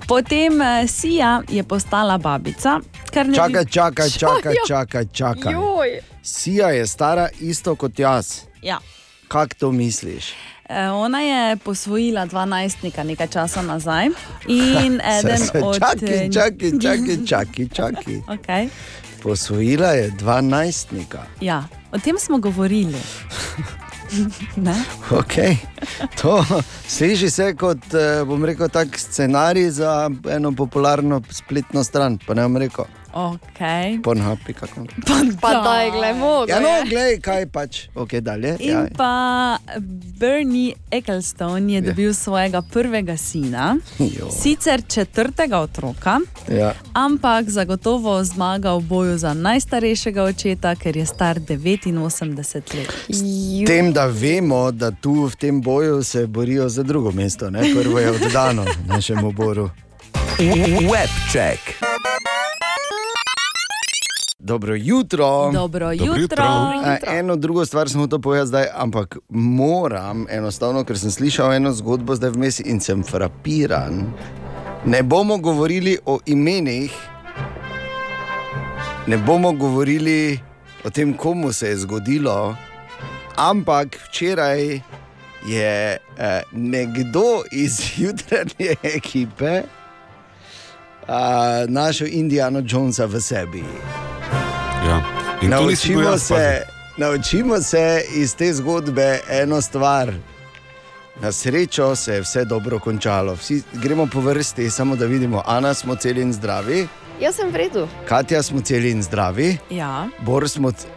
[0.07, 2.79] Potem uh, Sija je postala babica.
[3.05, 3.23] Čakaj,
[3.55, 4.61] bi- čakaj, čakaj, Ja.
[4.67, 5.53] čakaj, čakaj.
[5.85, 5.99] Joj.
[6.23, 8.39] Sija je stara isto kot jaz.
[8.61, 8.77] Ja.
[9.27, 10.25] Kako to misliš?
[10.69, 14.05] Eh, Ona je posvojila 12 nekaj časa nazaj
[14.47, 15.75] in eden Se- se- od.
[15.75, 18.15] Čakaj, čakaj, čakaj, čakaj, čakaj.
[18.27, 18.69] Okay.
[19.23, 21.17] Posvojila je 12.
[21.41, 22.97] Ja, o tem smo govorili.
[24.55, 24.75] Ne?
[25.09, 25.55] Okay.
[26.21, 26.45] To
[26.87, 32.19] sliši se kot, eh, rekel, tak scenarij za eno popularno spletno stran.
[32.27, 34.01] Pa ne bom rekel, Okay.
[34.01, 34.87] pornhub.com.
[35.41, 36.45] Pa daj, glej, mogo.
[36.47, 36.83] Ja, no, je.
[36.85, 37.87] glej, kaj pač.
[37.95, 38.55] Ok, dalje.
[38.59, 38.87] In Ja.
[38.91, 39.13] pa
[40.17, 44.29] Bernie Ecclestone je dobil svojega prvega sina, Jo.
[44.31, 46.73] sicer četrtega otroka, Ja.
[46.93, 52.89] ampak zagotovo zmaga v boju za najstarejšega očeta, ker je star 89 let.
[53.09, 53.21] S
[53.65, 57.61] tem, da vemo, da tu v tem boju se borijo za drugo mesto, ne?
[57.73, 59.69] prvo je oddano našemu boru.
[60.83, 61.61] Web check.
[64.43, 65.51] Dobro jutro.
[65.51, 66.21] Dobro jutro.
[66.21, 66.43] jutro.
[66.43, 71.71] A, Eno drugo stvar sem hotel povedati zdaj, ampak moram enostavno, ker sem slišal eno
[71.71, 74.03] zgodbo zdaj vmes in sem frapiran.
[74.85, 76.91] Ne bomo govorili o imenih,
[79.07, 80.39] ne bomo govorili
[80.83, 82.55] o tem, komu se je zgodilo,
[83.35, 84.79] ampak včeraj
[85.47, 89.65] je eh, nekdo iz jutranje ekipe eh,
[91.67, 93.63] našel Indiana Jonesa v sebi.
[94.85, 95.01] Ja.
[95.41, 96.61] In Naučimo se,
[96.97, 100.13] naučimo se iz te zgodbe eno stvar.
[101.15, 103.35] Na srečo se je vse dobro končalo.
[103.35, 106.87] Vsi gremo po vrsti, samo da vidimo, Ana smo celi in zdravi,
[107.19, 107.87] Jaz sem v redu.
[108.05, 110.07] Katja smo celi in zdravi, Ja.
[110.19, 110.71] Bor smo.
[110.71, 110.87] c-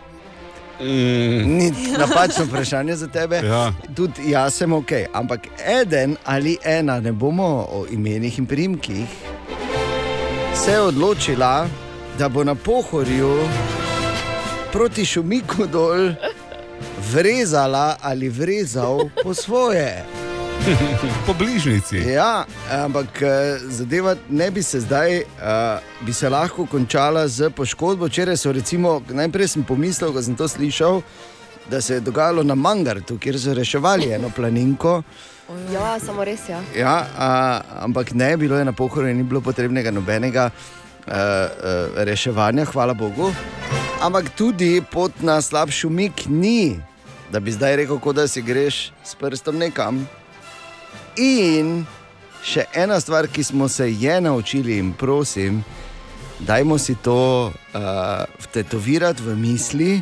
[1.47, 1.69] Ni
[1.99, 3.37] napačno vprašanje za tebe.
[3.39, 3.73] Ja.
[3.97, 5.41] Tudi jaz sem ok, ampak
[5.73, 9.07] eden ali ena, ne bomo o imenih in primkih,
[10.57, 11.69] se je odločila,
[12.19, 13.39] da bo na pohorju
[14.73, 16.13] proti šumiku dol
[17.13, 20.05] vrezala ali vrezal po svoje.
[21.27, 21.97] po bližnjici.
[21.97, 25.25] Ja, ampak eh, zadeva ne bi se zdaj, uh,
[26.01, 28.07] bi se lahko končala z poškodbo.
[28.07, 31.03] Včeraj so recimo, najprej sem pomislil, ko sem to slišal,
[31.71, 35.03] da se je dogajalo na Mangartu, kjer so reševali eno planinko.
[35.73, 36.63] Ja, samo res ja.
[36.77, 40.51] Ja, a, ampak ne, bilo je na pohorju, ni bilo potrebnega nobenega
[41.07, 43.33] uh, reševanja, hvala Bogu.
[44.03, 46.81] Ampak tudi pot na slabši umik ni,
[47.33, 50.05] da bi zdaj rekel, da si greš s prstom nekam.
[51.17, 51.87] In
[52.45, 55.65] še ena stvar, ki smo se je naučili, in prosim,
[56.39, 59.93] dajmo si to uh, tetovirati v misli.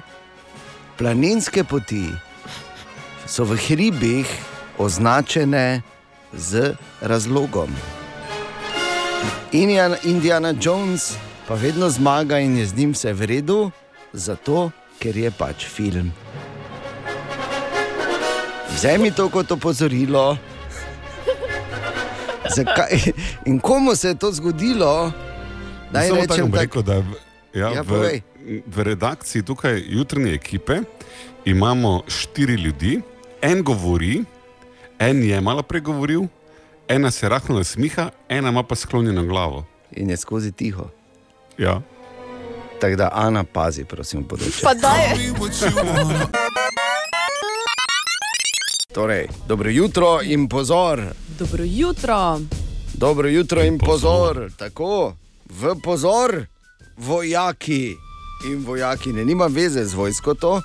[0.98, 2.06] Planinske poti
[3.26, 4.30] so v hribih
[4.78, 5.82] označene
[6.30, 8.03] z razlogom.
[9.52, 11.12] Indiana, Indiana Jones
[11.48, 13.70] pa vedno zmaga in je z njim vse v redu,
[14.12, 16.12] zato ker je pač film.
[18.70, 20.36] Vzemi to kot opozorilo.
[22.50, 23.12] Zakaj?
[23.46, 25.12] In komu se je to zgodilo?
[25.92, 26.58] Naj Samo rečem tako.
[26.58, 27.04] rekel, da v,
[27.54, 28.18] ja, Ja, v, povej.
[28.66, 30.80] v redakciji tukaj jutranje ekipe
[31.44, 33.00] imamo štiri ljudi,
[33.42, 34.24] en govori,
[34.98, 36.26] en je malo pregovoril,
[36.88, 39.64] ena se rahlo nasmiha, ena ima pa sklonjeno glavo.
[39.90, 40.90] In je skozi tiho.
[41.58, 41.80] Ja.
[42.80, 44.62] Tako da, Ana, pazi, prosim, področje.
[44.62, 45.16] Pa daj.
[48.94, 51.00] Torej, dobro jutro in pozor.
[51.38, 52.40] Dobro jutro.
[52.94, 54.50] Dobro jutro in pozor.
[54.56, 55.14] Tako,
[55.50, 56.46] v pozor,
[56.96, 57.94] vojaki
[58.46, 60.60] in vojaki, ne nima veze z vojsko to.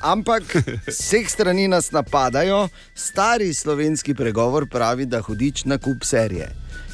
[0.00, 0.42] Ampak
[0.86, 6.50] z vseh strani nas napadajo, stari slovenski pregovor pravi, da hudič na kup serije.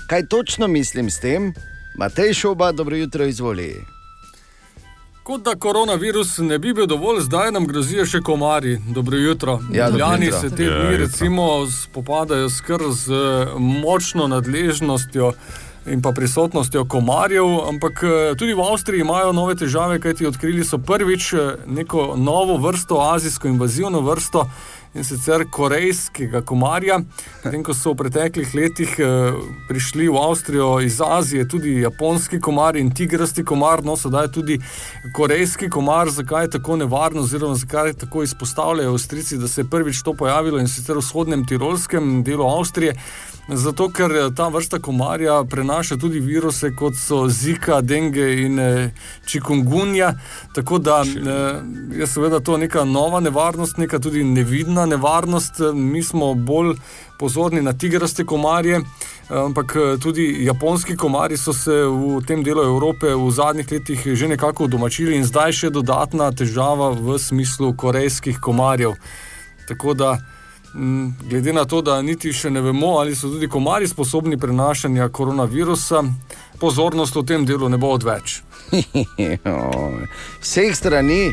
[0.07, 1.53] Kaj točno mislim s tem?
[1.97, 3.77] Matej Šoba, dobro jutro, izvoli.
[5.23, 8.79] Kot da koronavirus ne bi bil dovolj, zdaj nam grozijo še komarji.
[8.89, 9.61] Dobro jutro.
[9.73, 10.41] Ja, dobro Ljani jutro.
[10.41, 10.97] se te Ja, dni jutro.
[10.99, 13.13] recimo spopadajo skr z
[13.59, 15.33] močno nadležnostjo.
[15.87, 20.79] In pa prisotnostjo komarjev, ampak eh, tudi v Avstriji imajo nove težave, kajti odkrili so
[20.79, 24.47] prvič eh, neko novo vrsto, azijsko invazivno vrsto
[24.95, 27.01] in sicer korejskega komarja.
[27.43, 29.35] Potem, ko so v preteklih letih eh,
[29.69, 34.61] prišli v Avstrijo iz Azije tudi japonski komar in tigrasti komar, no sedaj tudi
[35.17, 36.11] korejski komar.
[36.11, 40.59] Zakaj je tako nevarno, oziroma zakaj tako izpostavljajo Avstrijci, da se je prvič to pojavilo
[40.59, 42.95] in sicer v vzhodnem tirolskem delu Avstrije.
[43.49, 48.91] Zato, ker eh, ta vrsta komarja prenaša tudi viruse, kot so Zika, Denge in eh,
[49.27, 50.15] Čikungunja.
[50.55, 51.61] Tako da eh,
[51.99, 55.61] je seveda to neka nova nevarnost, neka tudi nevidna nevarnost.
[55.61, 56.75] Eh, Mi smo bolj
[57.19, 58.77] pozorni na tigraste komarje.
[58.77, 58.85] eh,
[59.35, 64.29] Ampak eh, tudi japonski komarji so se v tem delu Evrope v zadnjih letih že
[64.29, 68.93] nekako udomačili, in zdaj še dodatna težava v smislu korejskih komarjev.
[69.69, 70.19] Tako da,
[70.75, 75.09] m, glede na to, da niti še ne vemo, ali so tudi komarji sposobni prenašanja
[75.09, 76.03] koronavirusa,
[76.61, 78.43] pozornost v tem delu ne bo odveč.
[80.45, 81.33] Vseh strani.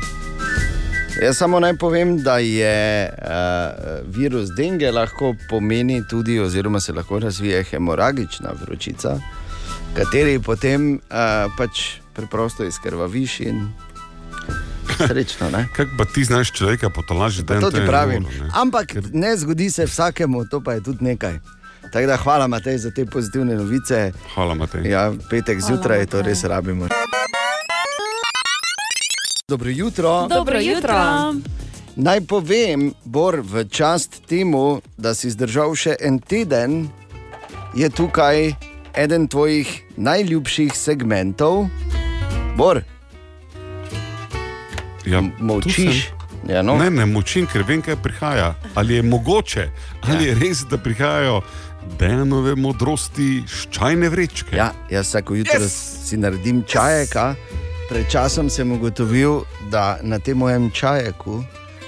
[1.22, 7.20] Jaz samo naj povem, da je uh, virus denge lahko pomeni tudi, oziroma se lahko
[7.20, 9.20] razvije hemoragična vročica,
[9.94, 11.00] kateri potem uh,
[11.58, 13.68] pač preprosto izkrvaviš in
[15.08, 15.50] srečno.
[15.50, 15.68] Ne?
[15.76, 18.26] Kaj pa ti znaš človeka potolažiti, da je To ti pravim.
[18.56, 21.40] Ampak ne zgodi se vsakemu, to pa je tudi nekaj.
[21.92, 24.12] Tako da hvala, Matej, za te pozitivne novice.
[24.34, 24.90] Hvala, Matej.
[24.90, 26.30] Ja, petek Hvala, zjutraj to Matej.
[26.30, 26.88] res rabimo.
[29.52, 30.28] Dobro jutro.
[30.30, 30.96] Dobro jutro.
[31.96, 36.88] Naj povem, Bor, v čast temu, da si zdržal še en teden,
[37.76, 38.56] je tukaj
[38.96, 39.68] eden tvojih
[40.00, 41.68] najljubših segmentov.
[42.56, 42.80] Bor,
[45.06, 46.12] Ja, molčiš.
[46.48, 46.78] Ja, no.
[46.80, 48.54] Ne, ne močim, ker vem, kaj prihaja.
[48.76, 49.68] Ali je mogoče,
[50.08, 51.42] ali je res, da prihajajo
[52.00, 54.56] Dejanove modrosti, ščajne vrečke.
[54.56, 55.76] Ja, jaz vsako jutro yes!
[56.08, 57.16] si naredim čajek.
[57.20, 57.61] a.
[57.92, 61.44] Pred časom sem ugotovil, da na tem mojem čajeku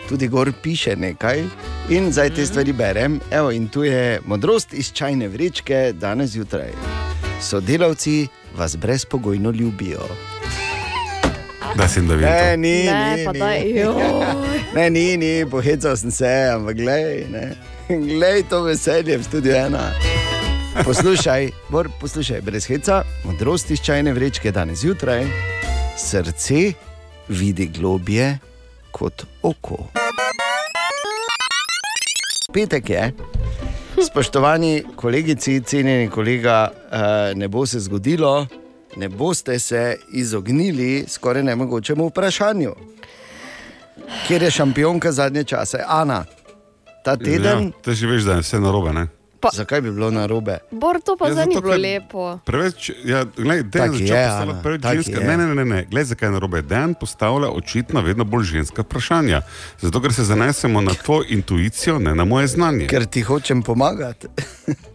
[0.09, 1.43] tudi gor piše nekaj
[1.89, 3.19] in zdaj te stvari berem.
[3.31, 6.75] Evo, in tu je modrost iz čajne vrečke danes zjutraj.
[7.41, 8.27] Sodelavci
[8.57, 10.03] vas brezpogojno ljubijo.
[11.75, 13.39] Da sem da Ne, ni, Ne, ni, pa ni.
[13.39, 13.63] daj,
[14.75, 17.55] ne, ni, ni, pohecal sem se, ampak glej, ne.
[18.11, 19.91] glej to veselje v studiu ena.
[20.83, 25.25] Poslušaj, Bor, poslušaj, brez heca, modrost iz čajne vrečke danes zjutraj,
[25.97, 26.73] srce
[27.27, 28.37] vidi globje
[28.91, 29.77] kot oko.
[32.53, 33.13] Petek je.
[34.11, 38.47] Spoštovani kolegici, cenjeni kolega, eh, ne bo se zgodilo,
[38.95, 42.75] ne boste se izognili skoraj nemogočemu vprašanju.
[44.27, 45.83] Kjer je šampionka zadnje čase?
[45.87, 46.25] Ana.
[47.03, 47.63] ta teden.
[47.63, 48.93] Ja, te že veš, da je vse narobe.
[48.95, 49.07] Ne?
[49.43, 50.57] Pa- Zakaj bi bilo narobe?
[50.71, 52.39] Bor, to pa Ja, zdaj ni bilo lepo.
[52.45, 55.21] Preveč, ja, glej, Tak Dejan je, postavljati preveč tak ženska.
[55.21, 55.27] je.
[55.27, 56.61] Ne, ne, ne, ne, glej, zakaj je narobe.
[56.61, 59.41] Dejan postavlja očitno vedno bolj ženska vprašanja.
[59.81, 62.87] Zato, ker se zanesemo na tvojo intuicijo, ne na moje znanje.
[62.87, 64.27] Ker ti hočem pomagati.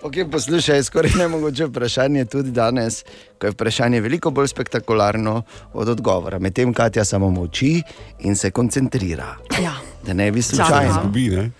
[0.00, 3.04] Okay, poslušaj, skoraj ne mogoče vprašanje tudi danes,
[3.38, 5.42] ko je vprašanje veliko bolj spektakularno
[5.72, 6.38] od odgovora.
[6.38, 7.82] Medtem Katja samo molči
[8.20, 9.36] in se koncentrira.
[9.62, 9.74] Ja.
[10.02, 10.90] Da ne bi slučajno.
[10.90, 11.50] izgubi, ne?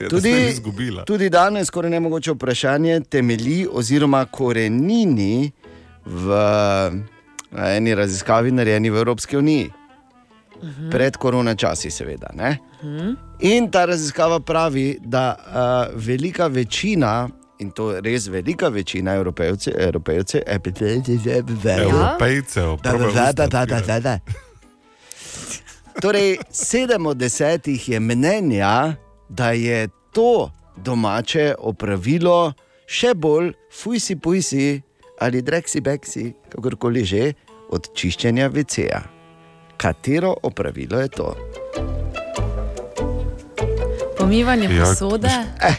[0.00, 1.04] Ja, da Tudi, izgubila.
[1.04, 5.50] tudi danes, skoraj ne mogoče vprašanje, temelji oziroma korenini
[6.04, 6.36] v
[7.56, 9.70] eni raziskavi, narejeni v Evropski uniji.
[10.90, 12.30] Pred korona časi, seveda.
[12.34, 12.58] Ne?
[13.40, 17.28] In ta raziskava pravi, da uh, velika večina,
[17.58, 20.40] in to res velika večina evropejcev, evropejcev,
[21.80, 23.46] Evropejcev, probaj usta
[26.00, 28.94] Torej, sedem od desetih je mnenja,
[29.28, 32.52] da je to domače opravilo
[32.86, 34.82] še bolj fujsi pujsi
[35.18, 37.32] ali dreksi beksi, kakorkoli že,
[37.68, 39.00] od čiščenja VC-ja.
[39.76, 41.32] Katero opravilo je to?
[44.18, 45.28] Pomivanje Ja, posode.
[45.60, 45.74] eh.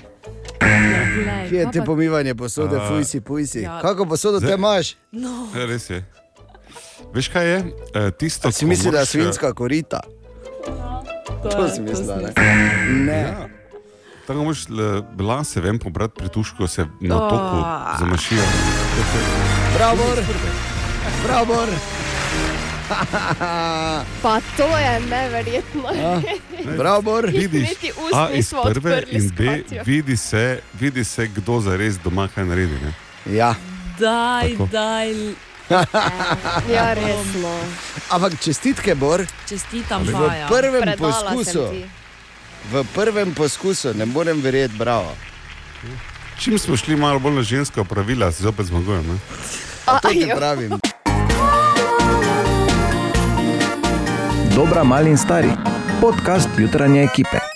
[1.49, 3.61] Kje je te pomivanje posode, A, fujsi pujsi?
[3.61, 3.80] Ja.
[3.82, 4.95] Kako posodo te Zdaj- imaš?
[5.11, 5.48] No.
[5.53, 6.03] Ja, res je.
[7.14, 7.57] Veš kaj je?
[7.95, 10.02] E, tisto, Si ko misliš, da je svinska korita?
[11.44, 12.34] To je- si to mislila, ne?
[12.90, 13.20] Ne.
[13.20, 13.48] Ja.
[14.28, 14.76] Tako moraš l-
[15.20, 17.30] lase ven pobrati prituško, se na Oh.
[17.30, 17.66] toku
[18.00, 18.44] zamašijo.
[19.74, 20.04] Bravo,
[21.24, 21.66] bravo.
[24.22, 25.84] Pa to je neverjetno.
[26.78, 29.44] Bravo, Vidiš, Niti ust A iz prve in B
[29.86, 32.74] vidi se, vidi se, kdo za res doma kaj naredi.
[32.76, 32.94] Ne?
[33.28, 33.56] Ja.
[34.00, 34.66] Daj, Tako.
[34.66, 35.08] daj.
[36.68, 37.52] Ja, resno.
[38.10, 39.26] Ampak čestitke, Bor.
[39.45, 40.48] Čestitam, V Maja.
[40.48, 41.64] prvem Predala poskusu,
[42.65, 45.11] v prvem poskusu, ne morem verjeti, bravo.
[46.38, 49.19] Čim smo šli malo bolj na ženska pravila, se zopet zmagujemo.
[49.85, 50.38] A to ti Ajo.
[50.38, 50.72] pravim.
[54.49, 55.52] Dobra, mali in stari.
[56.02, 57.47] Podcast jutranje ekipe.